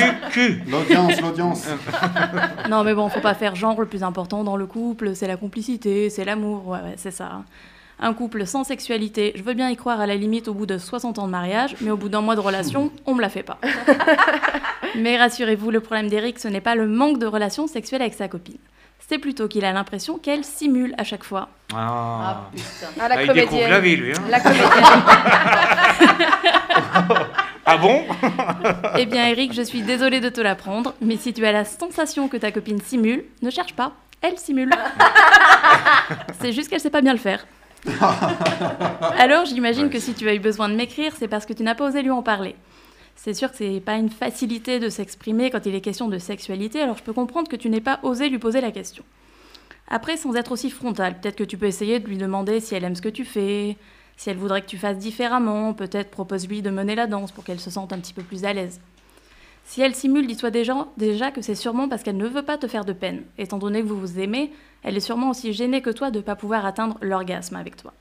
[0.69, 1.67] L'audience, l'audience.
[2.69, 5.35] Non mais bon, faut pas faire genre le plus important dans le couple, c'est la
[5.37, 7.41] complicité, c'est l'amour, ouais, ouais, c'est ça.
[7.99, 10.77] Un couple sans sexualité, je veux bien y croire à la limite au bout de
[10.77, 13.43] 60 ans de mariage, mais au bout d'un mois de relation, on me la fait
[13.43, 13.57] pas.
[14.97, 18.27] mais rassurez-vous, le problème d'Eric, ce n'est pas le manque de relations sexuelles avec sa
[18.27, 18.57] copine.
[19.07, 21.49] C'est plutôt qu'il a l'impression qu'elle simule à chaque fois.
[21.75, 22.43] Ah,
[22.99, 23.35] Ah, la Ah, comédienne.
[23.35, 24.13] découvre la vie, lui.
[24.13, 24.21] hein.
[24.29, 24.69] La comédienne.
[27.65, 28.03] Ah bon?
[28.97, 32.27] Eh bien Eric, je suis désolée de te l'apprendre, mais si tu as la sensation
[32.27, 34.71] que ta copine simule, ne cherche pas, elle simule.
[36.41, 37.45] c'est juste qu'elle sait pas bien le faire.
[39.17, 41.75] Alors j'imagine que si tu as eu besoin de m'écrire, c'est parce que tu n'as
[41.75, 42.55] pas osé lui en parler.
[43.15, 46.81] C'est sûr que c'est pas une facilité de s'exprimer quand il est question de sexualité,
[46.81, 49.03] alors je peux comprendre que tu n'aies pas osé lui poser la question.
[49.87, 52.83] Après, sans être aussi frontal, peut-être que tu peux essayer de lui demander si elle
[52.83, 53.77] aime ce que tu fais,
[54.21, 57.59] si elle voudrait que tu fasses différemment, peut-être propose-lui de mener la danse pour qu'elle
[57.59, 58.79] se sente un petit peu plus à l'aise.
[59.63, 62.67] Si elle simule, dis-toi déjà, déjà que c'est sûrement parce qu'elle ne veut pas te
[62.67, 63.23] faire de peine.
[63.39, 64.51] Étant donné que vous vous aimez,
[64.83, 67.93] elle est sûrement aussi gênée que toi de ne pas pouvoir atteindre l'orgasme avec toi.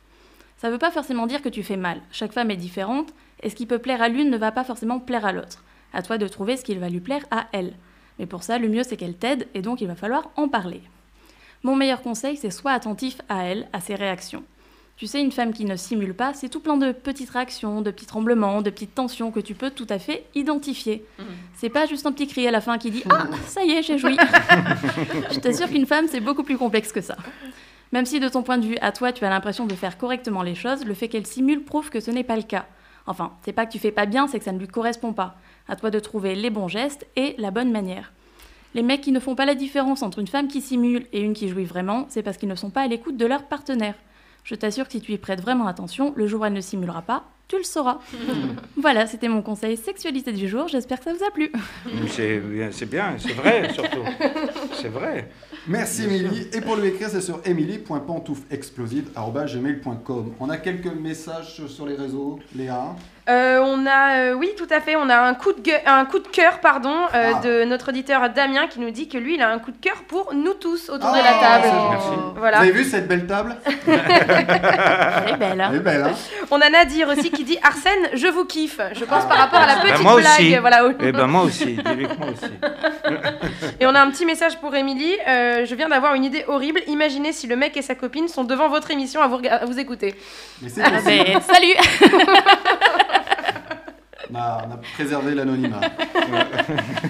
[0.58, 2.02] Ça ne veut pas forcément dire que tu fais mal.
[2.12, 5.00] Chaque femme est différente, et ce qui peut plaire à l'une ne va pas forcément
[5.00, 5.64] plaire à l'autre.
[5.94, 7.72] À toi de trouver ce qui va lui plaire à elle.
[8.18, 10.82] Mais pour ça, le mieux c'est qu'elle t'aide, et donc il va falloir en parler.
[11.62, 14.44] Mon meilleur conseil, c'est sois attentif à elle, à ses réactions.
[15.00, 17.90] Tu sais, une femme qui ne simule pas, c'est tout plein de petites réactions, de
[17.90, 21.06] petits tremblements, de petites tensions que tu peux tout à fait identifier.
[21.54, 23.82] C'est pas juste un petit cri à la fin qui dit Ah, ça y est,
[23.82, 24.14] j'ai joui.
[25.30, 27.16] Je t'assure qu'une femme, c'est beaucoup plus complexe que ça.
[27.92, 30.42] Même si de ton point de vue, à toi, tu as l'impression de faire correctement
[30.42, 32.66] les choses, le fait qu'elle simule prouve que ce n'est pas le cas.
[33.06, 35.36] Enfin, c'est pas que tu fais pas bien, c'est que ça ne lui correspond pas.
[35.66, 38.12] À toi de trouver les bons gestes et la bonne manière.
[38.74, 41.32] Les mecs qui ne font pas la différence entre une femme qui simule et une
[41.32, 43.94] qui jouit vraiment, c'est parce qu'ils ne sont pas à l'écoute de leur partenaire.
[44.44, 47.02] Je t'assure que si tu y prêtes vraiment attention, le jour où elle ne simulera
[47.02, 47.98] pas, tu le sauras.
[48.76, 51.52] voilà, c'était mon conseil sexualité du jour, j'espère que ça vous a plu.
[52.08, 54.04] C'est bien, c'est bien, c'est vrai surtout.
[54.74, 55.28] C'est vrai.
[55.66, 56.46] Merci Émilie.
[56.52, 60.34] Et pour lui écrire, c'est sur emily.pantoufexplosive.gmail.com.
[60.38, 62.94] On a quelques messages sur les réseaux, Léa?
[63.30, 66.04] Euh, on a, euh, oui, tout à fait, on a un coup de, gueu- un
[66.04, 67.40] coup de cœur, pardon, euh, Ah.
[67.40, 70.02] de notre auditeur Damien qui nous dit que lui, il a un coup de cœur
[70.08, 71.74] pour nous tous autour de Ah, la table.
[71.90, 72.08] Merci.
[72.36, 72.56] Voilà.
[72.58, 73.54] Vous avez vu cette belle table?
[73.86, 75.64] Elle est belle.
[75.70, 76.14] Elle est belle, hein
[76.50, 78.80] On a Nadir aussi qui dit Arsène, je vous kiffe.
[78.94, 80.24] Je pense par rapport à la Ben, petite moi blague.
[80.32, 80.56] aussi.
[80.56, 80.82] Voilà.
[81.00, 81.76] Eh ben moi aussi.
[82.18, 82.50] Moi aussi.
[83.80, 85.16] Et on a un petit message pour Émilie.
[85.28, 86.80] Euh, je viens d'avoir une idée horrible.
[86.88, 89.64] Imaginez si le mec et sa copine sont devant votre émission à vous, rega- à
[89.66, 90.14] vous écouter.
[90.62, 91.74] Mais Ah ben, salut
[94.32, 95.80] On a, on a préservé l'anonymat.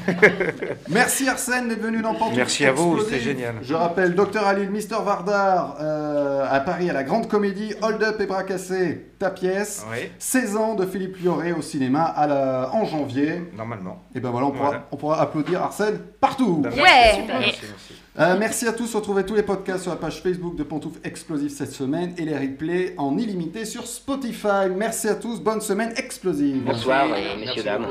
[0.88, 3.56] Merci Arsène d'être venu dans Pantoufles Merci à vous, c'était génial.
[3.62, 8.20] Je rappelle Dr Halil, Mister Vardar euh, à Paris à la Grande Comédie, Hold Up
[8.20, 9.84] et Bras Cassés, ta pièce.
[9.90, 10.10] Oui.
[10.18, 13.50] 16 ans de Philippe Lioré au cinéma à la- en janvier.
[13.56, 14.02] Normalement.
[14.14, 14.86] Et ben voilà, on pourra, Voilà.
[14.92, 16.60] on pourra applaudir Arsène partout.
[16.62, 17.12] Merci, Ouais.
[17.20, 17.94] super, merci, merci.
[18.20, 18.94] Euh, merci à tous.
[18.94, 22.36] Retrouvez tous les podcasts sur la page Facebook de Pantoufles Explosives cette semaine et les
[22.36, 24.68] replays en illimité sur Spotify.
[24.76, 25.40] Merci à tous.
[25.40, 26.62] Bonne semaine explosive.
[26.62, 27.86] Bonsoir, euh, messieurs, dames.